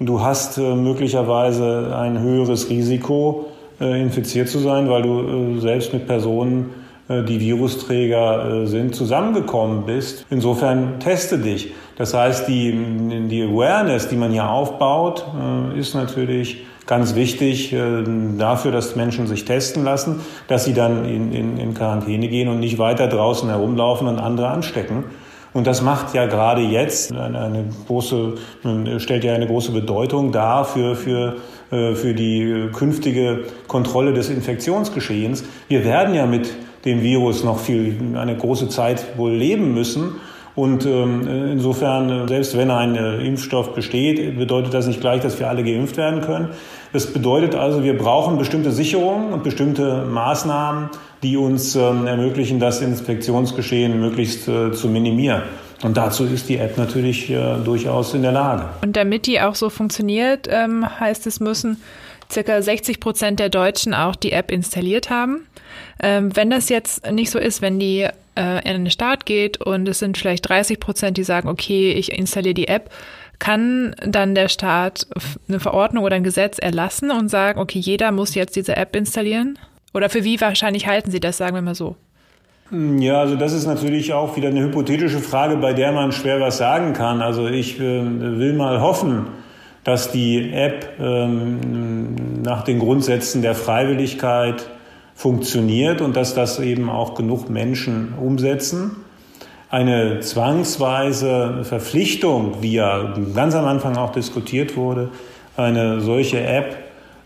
du 0.00 0.20
hast 0.20 0.58
äh, 0.58 0.74
möglicherweise 0.74 1.96
ein 1.96 2.20
höheres 2.20 2.68
Risiko, 2.68 3.46
äh, 3.80 4.00
infiziert 4.00 4.48
zu 4.48 4.58
sein, 4.58 4.88
weil 4.90 5.02
du 5.02 5.56
äh, 5.56 5.60
selbst 5.60 5.92
mit 5.92 6.06
Personen 6.06 6.70
die 7.08 7.40
Virusträger 7.40 8.62
äh, 8.62 8.66
sind, 8.66 8.94
zusammengekommen 8.94 9.84
bist. 9.84 10.24
Insofern 10.30 11.00
teste 11.00 11.38
dich. 11.38 11.74
Das 11.96 12.14
heißt, 12.14 12.48
die, 12.48 12.72
die 13.28 13.42
Awareness, 13.42 14.08
die 14.08 14.16
man 14.16 14.30
hier 14.30 14.48
aufbaut, 14.48 15.26
äh, 15.74 15.78
ist 15.78 15.94
natürlich 15.94 16.64
ganz 16.86 17.14
wichtig 17.14 17.74
dafür, 18.38 18.72
dass 18.72 18.96
Menschen 18.96 19.28
sich 19.28 19.44
testen 19.44 19.84
lassen, 19.84 20.20
dass 20.48 20.64
sie 20.64 20.74
dann 20.74 21.04
in, 21.04 21.32
in, 21.32 21.56
in 21.56 21.74
Quarantäne 21.74 22.26
gehen 22.26 22.48
und 22.48 22.58
nicht 22.58 22.76
weiter 22.76 23.06
draußen 23.06 23.48
herumlaufen 23.48 24.08
und 24.08 24.18
andere 24.18 24.48
anstecken. 24.48 25.04
Und 25.52 25.68
das 25.68 25.80
macht 25.80 26.12
ja 26.12 26.26
gerade 26.26 26.60
jetzt 26.60 27.12
eine, 27.12 27.38
eine 27.38 27.64
große, 27.86 28.34
stellt 28.98 29.22
ja 29.22 29.32
eine 29.32 29.46
große 29.46 29.70
Bedeutung 29.70 30.32
dar 30.32 30.64
für, 30.64 30.96
für, 30.96 31.36
für 31.70 32.14
die 32.14 32.68
künftige 32.72 33.44
Kontrolle 33.68 34.12
des 34.12 34.28
Infektionsgeschehens. 34.28 35.44
Wir 35.68 35.84
werden 35.84 36.14
ja 36.16 36.26
mit 36.26 36.52
dem 36.84 37.02
Virus 37.02 37.44
noch 37.44 37.58
viel, 37.58 37.96
eine 38.14 38.36
große 38.36 38.68
Zeit 38.68 39.16
wohl 39.16 39.32
leben 39.32 39.74
müssen. 39.74 40.16
Und 40.54 40.84
ähm, 40.84 41.26
insofern, 41.50 42.28
selbst 42.28 42.58
wenn 42.58 42.70
ein 42.70 42.94
äh, 42.94 43.26
Impfstoff 43.26 43.74
besteht, 43.74 44.38
bedeutet 44.38 44.74
das 44.74 44.86
nicht 44.86 45.00
gleich, 45.00 45.22
dass 45.22 45.38
wir 45.38 45.48
alle 45.48 45.64
geimpft 45.64 45.96
werden 45.96 46.20
können. 46.20 46.50
Das 46.92 47.10
bedeutet 47.10 47.54
also, 47.54 47.82
wir 47.82 47.96
brauchen 47.96 48.36
bestimmte 48.36 48.70
Sicherungen 48.70 49.32
und 49.32 49.44
bestimmte 49.44 50.04
Maßnahmen, 50.04 50.90
die 51.22 51.38
uns 51.38 51.74
ähm, 51.74 52.06
ermöglichen, 52.06 52.60
das 52.60 52.82
Infektionsgeschehen 52.82 53.98
möglichst 53.98 54.46
äh, 54.46 54.72
zu 54.72 54.88
minimieren. 54.88 55.42
Und 55.82 55.96
dazu 55.96 56.24
ist 56.24 56.48
die 56.50 56.58
App 56.58 56.76
natürlich 56.76 57.30
äh, 57.30 57.56
durchaus 57.64 58.12
in 58.12 58.22
der 58.22 58.32
Lage. 58.32 58.66
Und 58.82 58.96
damit 58.96 59.26
die 59.26 59.40
auch 59.40 59.54
so 59.54 59.70
funktioniert, 59.70 60.48
ähm, 60.50 60.86
heißt 61.00 61.26
es, 61.26 61.40
müssen 61.40 61.78
circa 62.32 62.60
60 62.60 63.00
Prozent 63.00 63.38
der 63.40 63.48
Deutschen 63.48 63.94
auch 63.94 64.16
die 64.16 64.32
App 64.32 64.50
installiert 64.50 65.10
haben. 65.10 65.46
Ähm, 66.02 66.34
wenn 66.34 66.50
das 66.50 66.68
jetzt 66.68 67.10
nicht 67.10 67.30
so 67.30 67.38
ist, 67.38 67.62
wenn 67.62 67.78
die 67.78 68.08
äh, 68.36 68.68
in 68.68 68.84
den 68.84 68.90
Start 68.90 69.26
geht 69.26 69.60
und 69.60 69.88
es 69.88 69.98
sind 69.98 70.18
vielleicht 70.18 70.48
30 70.48 70.80
Prozent, 70.80 71.16
die 71.16 71.24
sagen, 71.24 71.48
okay, 71.48 71.92
ich 71.92 72.12
installiere 72.12 72.54
die 72.54 72.68
App, 72.68 72.90
kann 73.38 73.94
dann 74.06 74.34
der 74.34 74.48
Staat 74.48 75.06
eine 75.48 75.58
Verordnung 75.58 76.04
oder 76.04 76.16
ein 76.16 76.24
Gesetz 76.24 76.58
erlassen 76.58 77.10
und 77.10 77.28
sagen, 77.28 77.60
okay, 77.60 77.78
jeder 77.78 78.12
muss 78.12 78.34
jetzt 78.34 78.54
diese 78.54 78.76
App 78.76 78.94
installieren? 78.94 79.58
Oder 79.94 80.08
für 80.08 80.24
wie 80.24 80.40
wahrscheinlich 80.40 80.86
halten 80.86 81.10
Sie 81.10 81.20
das, 81.20 81.38
sagen 81.38 81.54
wir 81.54 81.62
mal 81.62 81.74
so? 81.74 81.96
Ja, 82.70 83.20
also 83.20 83.36
das 83.36 83.52
ist 83.52 83.66
natürlich 83.66 84.14
auch 84.14 84.36
wieder 84.36 84.48
eine 84.48 84.62
hypothetische 84.62 85.18
Frage, 85.18 85.56
bei 85.56 85.74
der 85.74 85.92
man 85.92 86.12
schwer 86.12 86.40
was 86.40 86.56
sagen 86.56 86.94
kann. 86.94 87.20
Also 87.20 87.46
ich 87.46 87.78
äh, 87.78 87.82
will 87.82 88.54
mal 88.54 88.80
hoffen, 88.80 89.26
dass 89.84 90.12
die 90.12 90.52
App 90.52 90.90
ähm, 91.00 92.42
nach 92.42 92.62
den 92.62 92.78
Grundsätzen 92.78 93.42
der 93.42 93.54
Freiwilligkeit 93.54 94.68
funktioniert 95.14 96.00
und 96.00 96.16
dass 96.16 96.34
das 96.34 96.58
eben 96.60 96.88
auch 96.88 97.14
genug 97.14 97.50
Menschen 97.50 98.14
umsetzen. 98.20 98.96
Eine 99.70 100.20
zwangsweise 100.20 101.64
Verpflichtung, 101.64 102.56
wie 102.60 102.74
ja 102.74 103.14
ganz 103.34 103.54
am 103.54 103.64
Anfang 103.64 103.96
auch 103.96 104.12
diskutiert 104.12 104.76
wurde, 104.76 105.10
eine 105.56 106.00
solche 106.00 106.42
App 106.42 106.76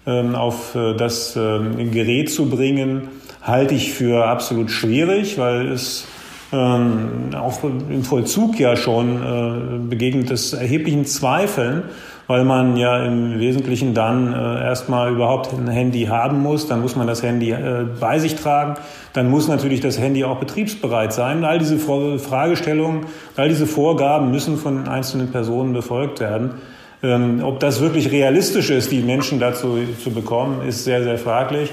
ähm, 0.07 0.35
auf 0.35 0.75
äh, 0.75 0.95
das 0.95 1.37
ähm, 1.37 1.91
Gerät 1.91 2.31
zu 2.31 2.49
bringen, 2.49 3.09
halte 3.43 3.75
ich 3.75 3.93
für 3.93 4.27
absolut 4.27 4.71
schwierig, 4.71 5.39
weil 5.39 5.69
es 5.69 6.07
ähm, 6.53 7.31
auch 7.35 7.63
im 7.65 8.05
Vollzug 8.05 8.59
ja 8.59 8.77
schon 8.77 9.17
äh, 9.23 9.89
begegnet 9.89 10.31
es 10.31 10.53
erheblichen 10.53 11.05
Zweifeln, 11.05 11.85
weil 12.27 12.45
man 12.45 12.77
ja 12.77 13.05
im 13.05 13.39
Wesentlichen 13.39 13.95
dann 13.95 14.33
äh, 14.33 14.65
erstmal 14.65 15.13
überhaupt 15.13 15.53
ein 15.53 15.69
Handy 15.69 16.05
haben 16.07 16.43
muss, 16.43 16.67
dann 16.67 16.81
muss 16.81 16.97
man 16.97 17.07
das 17.07 17.23
Handy 17.23 17.53
äh, 17.53 17.87
bei 18.01 18.19
sich 18.19 18.35
tragen, 18.35 18.75
dann 19.13 19.31
muss 19.31 19.49
natürlich 19.49 19.81
das 19.81 19.99
Handy 19.99 20.25
auch 20.25 20.39
betriebsbereit 20.39 21.13
sein. 21.13 21.45
All 21.45 21.59
diese 21.59 21.79
Fragestellungen, 21.79 23.07
all 23.37 23.49
diese 23.49 23.67
Vorgaben 23.67 24.31
müssen 24.31 24.57
von 24.57 24.89
einzelnen 24.89 25.31
Personen 25.31 25.73
befolgt 25.73 26.21
werden. 26.21 26.55
Ähm, 27.03 27.41
ob 27.45 27.61
das 27.61 27.81
wirklich 27.81 28.11
realistisch 28.11 28.71
ist, 28.71 28.91
die 28.91 29.03
Menschen 29.03 29.39
dazu 29.39 29.79
zu 30.03 30.11
bekommen, 30.11 30.67
ist 30.67 30.85
sehr, 30.85 31.05
sehr 31.05 31.19
fraglich. 31.19 31.71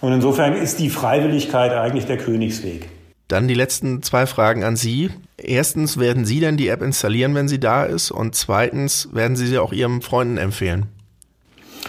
Und 0.00 0.12
insofern 0.12 0.54
ist 0.54 0.80
die 0.80 0.90
Freiwilligkeit 0.90 1.72
eigentlich 1.72 2.06
der 2.06 2.16
Königsweg. 2.16 2.88
Dann 3.32 3.48
die 3.48 3.54
letzten 3.54 4.02
zwei 4.02 4.26
Fragen 4.26 4.62
an 4.62 4.76
Sie. 4.76 5.08
Erstens, 5.38 5.98
werden 5.98 6.26
Sie 6.26 6.38
denn 6.38 6.58
die 6.58 6.68
App 6.68 6.82
installieren, 6.82 7.34
wenn 7.34 7.48
sie 7.48 7.58
da 7.58 7.84
ist? 7.84 8.10
Und 8.10 8.34
zweitens, 8.34 9.08
werden 9.14 9.36
Sie 9.36 9.46
sie 9.46 9.56
auch 9.56 9.72
Ihren 9.72 10.02
Freunden 10.02 10.36
empfehlen? 10.36 10.88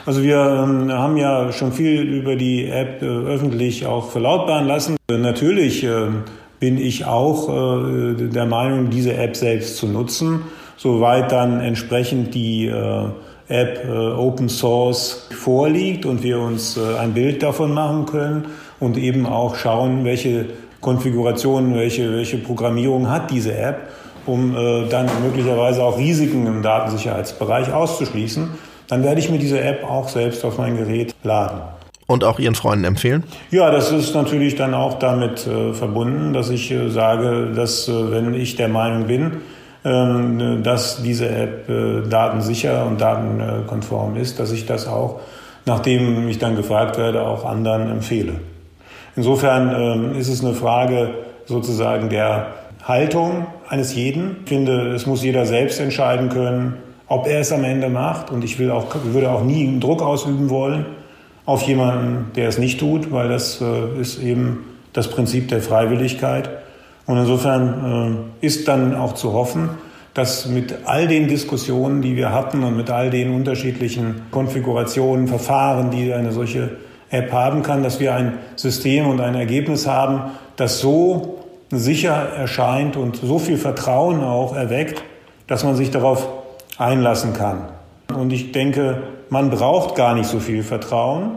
Also 0.06 0.24
wir 0.24 0.38
ähm, 0.38 0.90
haben 0.90 1.18
ja 1.18 1.52
schon 1.52 1.74
viel 1.74 2.02
über 2.02 2.38
die 2.38 2.70
App 2.70 3.02
äh, 3.02 3.06
öffentlich 3.06 3.86
auch 3.86 4.10
verlautbaren 4.10 4.68
lassen. 4.68 4.96
Natürlich 5.12 5.84
äh, 5.84 6.12
bin 6.62 6.78
ich 6.78 7.04
auch 7.04 7.50
äh, 7.50 8.14
der 8.14 8.46
Meinung, 8.46 8.90
diese 8.90 9.16
App 9.16 9.36
selbst 9.36 9.76
zu 9.76 9.88
nutzen, 9.88 10.44
soweit 10.78 11.34
dann 11.34 11.60
entsprechend 11.60 12.34
die 12.36 12.68
äh, 12.68 13.06
App 13.50 13.84
äh, 13.86 13.90
Open 13.90 14.48
Source 14.48 15.28
vorliegt 15.32 16.06
und 16.06 16.24
wir 16.24 16.40
uns 16.40 16.78
äh, 16.78 16.98
ein 17.00 17.14
Bild 17.14 17.44
davon 17.44 17.74
machen 17.74 18.06
können 18.06 18.46
und 18.80 18.98
eben 18.98 19.26
auch 19.26 19.56
schauen, 19.56 20.06
welche 20.06 20.46
Konfiguration, 20.84 21.74
welche, 21.74 22.14
welche 22.14 22.38
Programmierung 22.38 23.10
hat 23.10 23.32
diese 23.32 23.58
App, 23.58 23.88
um 24.28 24.56
äh, 24.56 24.88
dann 24.90 25.08
möglicherweise 25.24 25.82
auch 25.82 25.98
Risiken 25.98 26.46
im 26.46 26.62
Datensicherheitsbereich 26.62 27.74
auszuschließen, 27.74 28.50
dann 28.90 29.04
werde 29.04 29.20
ich 29.20 29.30
mir 29.30 29.40
diese 29.40 29.60
App 29.60 29.84
auch 29.90 30.10
selbst 30.10 30.46
auf 30.46 30.58
mein 30.60 30.78
Gerät 30.78 31.16
laden. 31.24 31.62
Und 32.06 32.26
auch 32.26 32.38
Ihren 32.38 32.54
Freunden 32.54 32.84
empfehlen? 32.84 33.24
Ja, 33.50 33.72
das 33.72 33.92
ist 33.92 34.14
natürlich 34.14 34.56
dann 34.56 34.74
auch 34.74 35.00
damit 35.00 35.48
äh, 35.48 35.74
verbunden, 35.74 36.34
dass 36.34 36.50
ich 36.50 36.70
äh, 36.70 36.90
sage, 36.90 37.52
dass 37.56 37.88
äh, 37.88 38.12
wenn 38.12 38.34
ich 38.34 38.58
der 38.58 38.68
Meinung 38.68 39.08
bin, 39.08 39.38
ähm, 39.86 40.64
dass 40.64 41.02
diese 41.02 41.30
App 41.30 41.70
äh, 41.70 42.02
datensicher 42.08 42.86
und 42.86 43.00
datenkonform 43.00 44.18
ist, 44.18 44.40
dass 44.40 44.52
ich 44.52 44.66
das 44.66 44.86
auch, 44.86 45.22
nachdem 45.66 46.28
ich 46.28 46.40
dann 46.40 46.58
gefragt 46.58 46.98
werde, 46.98 47.22
auch 47.26 47.46
anderen 47.46 47.90
empfehle. 47.90 48.34
Insofern 49.16 49.74
ähm, 49.76 50.20
ist 50.20 50.30
es 50.30 50.44
eine 50.44 50.54
Frage 50.54 51.14
sozusagen 51.46 52.10
der 52.10 52.48
Haltung 52.84 53.46
eines 53.70 53.96
jeden. 53.96 54.38
Ich 54.44 54.50
finde, 54.50 54.94
es 54.94 55.06
muss 55.06 55.24
jeder 55.24 55.46
selbst 55.46 55.80
entscheiden 55.80 56.30
können, 56.30 56.78
ob 57.08 57.28
er 57.28 57.40
es 57.40 57.52
am 57.52 57.64
Ende 57.64 57.90
macht. 57.90 58.32
Und 58.32 58.44
ich 58.44 58.60
will 58.60 58.72
auch, 58.72 58.88
würde 59.04 59.32
auch 59.32 59.44
nie 59.44 59.68
einen 59.68 59.80
Druck 59.80 60.02
ausüben 60.02 60.50
wollen 60.50 60.86
auf 61.46 61.62
jemanden, 61.64 62.32
der 62.36 62.48
es 62.50 62.58
nicht 62.58 62.80
tut, 62.80 63.12
weil 63.12 63.30
das 63.30 63.62
äh, 63.62 64.00
ist 64.00 64.22
eben 64.22 64.66
das 64.94 65.10
Prinzip 65.10 65.50
der 65.50 65.62
Freiwilligkeit. 65.62 66.50
Und 67.06 67.18
insofern 67.18 68.26
äh, 68.42 68.46
ist 68.46 68.68
dann 68.68 68.96
auch 68.96 69.14
zu 69.14 69.34
hoffen, 69.34 69.70
dass 70.14 70.48
mit 70.48 70.76
all 70.86 71.08
den 71.08 71.28
Diskussionen, 71.28 72.02
die 72.02 72.16
wir 72.16 72.32
hatten 72.32 72.64
und 72.64 72.78
mit 72.78 72.90
all 72.90 73.10
den 73.10 73.34
unterschiedlichen 73.34 74.22
Konfigurationen, 74.32 75.28
Verfahren, 75.28 75.92
die 75.92 76.14
eine 76.14 76.32
solche 76.32 76.78
App 77.14 77.32
haben 77.32 77.64
kann, 77.64 77.84
dass 77.84 78.00
wir 78.00 78.16
ein 78.16 78.40
System 78.56 79.08
und 79.08 79.22
ein 79.22 79.36
Ergebnis 79.36 79.88
haben, 79.88 80.32
das 80.56 80.80
so 80.80 81.40
sicher 81.70 82.12
erscheint 82.14 82.98
und 82.98 83.16
so 83.16 83.40
viel 83.40 83.58
Vertrauen 83.58 84.24
auch 84.24 84.56
erweckt, 84.56 85.04
dass 85.48 85.64
man 85.64 85.76
sich 85.76 85.92
darauf 85.92 86.28
einlassen 86.78 87.34
kann. 87.34 87.70
Und 88.14 88.34
ich 88.34 88.52
denke, 88.52 89.04
man 89.30 89.50
braucht 89.50 89.96
gar 89.96 90.16
nicht 90.16 90.28
so 90.28 90.40
viel 90.40 90.64
Vertrauen, 90.64 91.32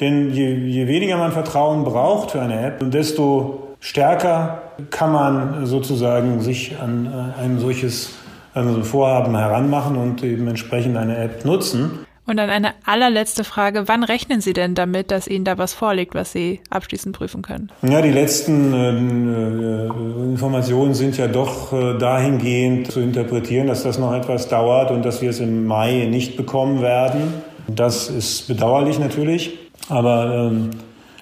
denn 0.00 0.32
je, 0.32 0.54
je 0.54 0.86
weniger 0.86 1.16
man 1.16 1.32
Vertrauen 1.32 1.84
braucht 1.84 2.32
für 2.32 2.40
eine 2.40 2.64
App, 2.66 2.78
desto 2.90 3.68
stärker 3.80 4.62
kann 4.90 5.12
man 5.12 5.66
sozusagen 5.66 6.40
sich 6.40 6.76
an 6.80 7.34
ein 7.40 7.58
solches 7.58 8.12
an 8.54 8.72
so 8.72 8.78
ein 8.78 8.84
Vorhaben 8.84 9.36
heranmachen 9.36 9.96
und 9.96 10.22
eben 10.24 10.48
entsprechend 10.48 10.96
eine 10.96 11.16
App 11.16 11.44
nutzen. 11.44 12.06
Und 12.28 12.36
dann 12.36 12.50
eine 12.50 12.74
allerletzte 12.84 13.42
Frage. 13.42 13.88
Wann 13.88 14.04
rechnen 14.04 14.42
Sie 14.42 14.52
denn 14.52 14.74
damit, 14.74 15.10
dass 15.10 15.26
Ihnen 15.26 15.46
da 15.46 15.56
was 15.56 15.72
vorliegt, 15.72 16.14
was 16.14 16.30
Sie 16.30 16.60
abschließend 16.68 17.16
prüfen 17.16 17.40
können? 17.40 17.72
Ja, 17.80 18.02
die 18.02 18.10
letzten 18.10 18.74
äh, 18.74 19.86
Informationen 20.30 20.92
sind 20.92 21.16
ja 21.16 21.26
doch 21.26 21.72
äh, 21.72 21.96
dahingehend 21.96 22.92
zu 22.92 23.00
interpretieren, 23.00 23.66
dass 23.66 23.82
das 23.82 23.98
noch 23.98 24.12
etwas 24.12 24.46
dauert 24.46 24.90
und 24.90 25.06
dass 25.06 25.22
wir 25.22 25.30
es 25.30 25.40
im 25.40 25.66
Mai 25.66 26.06
nicht 26.10 26.36
bekommen 26.36 26.82
werden. 26.82 27.32
Das 27.66 28.10
ist 28.10 28.46
bedauerlich 28.46 28.98
natürlich, 28.98 29.58
aber 29.88 30.50
ähm, 30.50 30.68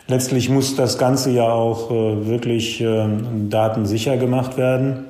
letztlich 0.09 0.49
muss 0.49 0.75
das 0.75 0.99
Ganze 0.99 1.31
ja 1.31 1.49
auch 1.49 1.88
äh, 1.92 2.27
wirklich 2.27 2.81
ähm, 2.81 3.49
datensicher 3.49 4.16
gemacht 4.16 4.57
werden. 4.57 5.05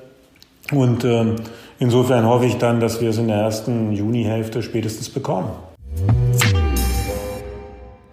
Und 0.72 1.06
ähm, 1.06 1.36
insofern 1.78 2.26
hoffe 2.26 2.44
ich 2.44 2.58
dann, 2.58 2.80
dass 2.80 3.00
wir 3.00 3.08
es 3.08 3.16
in 3.16 3.28
der 3.28 3.38
ersten 3.38 3.92
Junihälfte 3.92 4.62
spätestens 4.62 5.08
bekommen. 5.08 5.48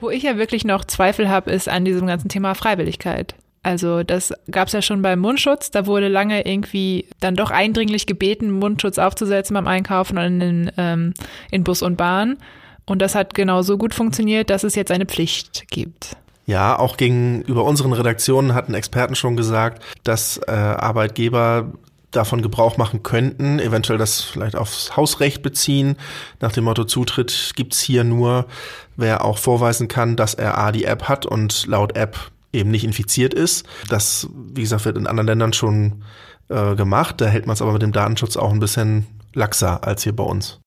Wo 0.04 0.10
ich 0.10 0.24
ja 0.24 0.38
wirklich 0.38 0.66
noch 0.66 0.84
Zweifel 0.84 1.30
habe, 1.30 1.50
ist 1.50 1.70
an 1.70 1.86
diesem 1.86 2.08
ganzen 2.08 2.28
Thema 2.28 2.56
Freiwilligkeit. 2.56 3.36
Also 3.64 4.04
das 4.04 4.34
gab 4.52 4.68
es 4.68 4.74
ja 4.74 4.82
schon 4.82 5.02
beim 5.02 5.20
Mundschutz. 5.20 5.72
Da 5.72 5.86
wurde 5.86 6.10
lange 6.10 6.46
irgendwie 6.46 7.08
dann 7.22 7.38
doch 7.38 7.52
eindringlich 7.52 8.06
gebeten, 8.06 8.52
Mundschutz 8.52 8.98
aufzusetzen 8.98 9.54
beim 9.54 9.66
Einkaufen 9.66 10.18
und 10.18 10.42
in, 10.42 10.72
ähm, 10.76 11.14
in 11.52 11.64
Bus 11.64 11.82
und 11.82 11.96
Bahn. 11.96 12.36
Und 12.86 13.02
das 13.02 13.16
hat 13.16 13.34
genauso 13.34 13.78
gut 13.78 13.94
funktioniert, 13.94 14.50
dass 14.50 14.66
es 14.66 14.76
jetzt 14.76 14.92
eine 14.92 15.06
Pflicht 15.06 15.70
gibt. 15.70 16.18
Ja, 16.48 16.78
auch 16.78 16.98
gegenüber 16.98 17.64
unseren 17.64 17.94
Redaktionen 17.94 18.54
hatten 18.54 18.74
Experten 18.74 19.16
schon 19.16 19.38
gesagt, 19.38 19.82
dass 20.04 20.38
äh, 20.50 20.52
Arbeitgeber 20.52 21.72
davon 22.14 22.42
Gebrauch 22.42 22.78
machen 22.78 23.04
könnten, 23.04 23.60
eventuell 23.60 24.00
das 24.00 24.22
vielleicht 24.22 24.56
aufs 24.56 24.96
Hausrecht 24.96 25.42
beziehen, 25.42 25.98
nach 26.40 26.52
dem 26.52 26.64
Motto 26.64 26.86
Zutritt 26.86 27.54
gibt's 27.56 27.82
hier 27.82 28.04
nur, 28.04 28.46
wer 28.96 29.26
auch 29.26 29.38
vorweisen 29.38 29.88
kann, 29.88 30.16
dass 30.16 30.34
er 30.34 30.58
A 30.58 30.72
die 30.72 30.86
App 30.86 31.10
hat 31.10 31.26
und 31.26 31.68
laut 31.68 31.96
App 31.96 32.32
eben 32.54 32.72
nicht 32.72 32.84
infiziert 32.84 33.34
ist. 33.34 33.66
Das, 33.90 34.30
wie 34.54 34.62
gesagt, 34.62 34.86
wird 34.86 34.98
in 34.98 35.08
anderen 35.08 35.28
Ländern 35.28 35.54
schon 35.54 36.04
äh, 36.50 36.76
gemacht. 36.76 37.20
Da 37.20 37.26
hält 37.26 37.48
man 37.48 37.56
es 37.56 37.62
aber 37.62 37.74
mit 37.74 37.82
dem 37.82 37.92
Datenschutz 37.92 38.38
auch 38.38 38.52
ein 38.52 38.60
bisschen 38.60 39.08
laxer 39.34 39.84
als 39.84 40.04
hier 40.04 40.16
bei 40.16 40.24
uns. 40.24 40.60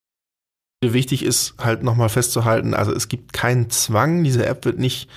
Wichtig 0.84 1.24
ist 1.24 1.54
halt 1.58 1.82
nochmal 1.82 2.10
festzuhalten, 2.10 2.74
also 2.74 2.92
es 2.92 3.08
gibt 3.08 3.32
keinen 3.32 3.70
Zwang, 3.70 4.22
diese 4.22 4.44
App 4.44 4.66
wird 4.66 4.78
nicht 4.78 5.08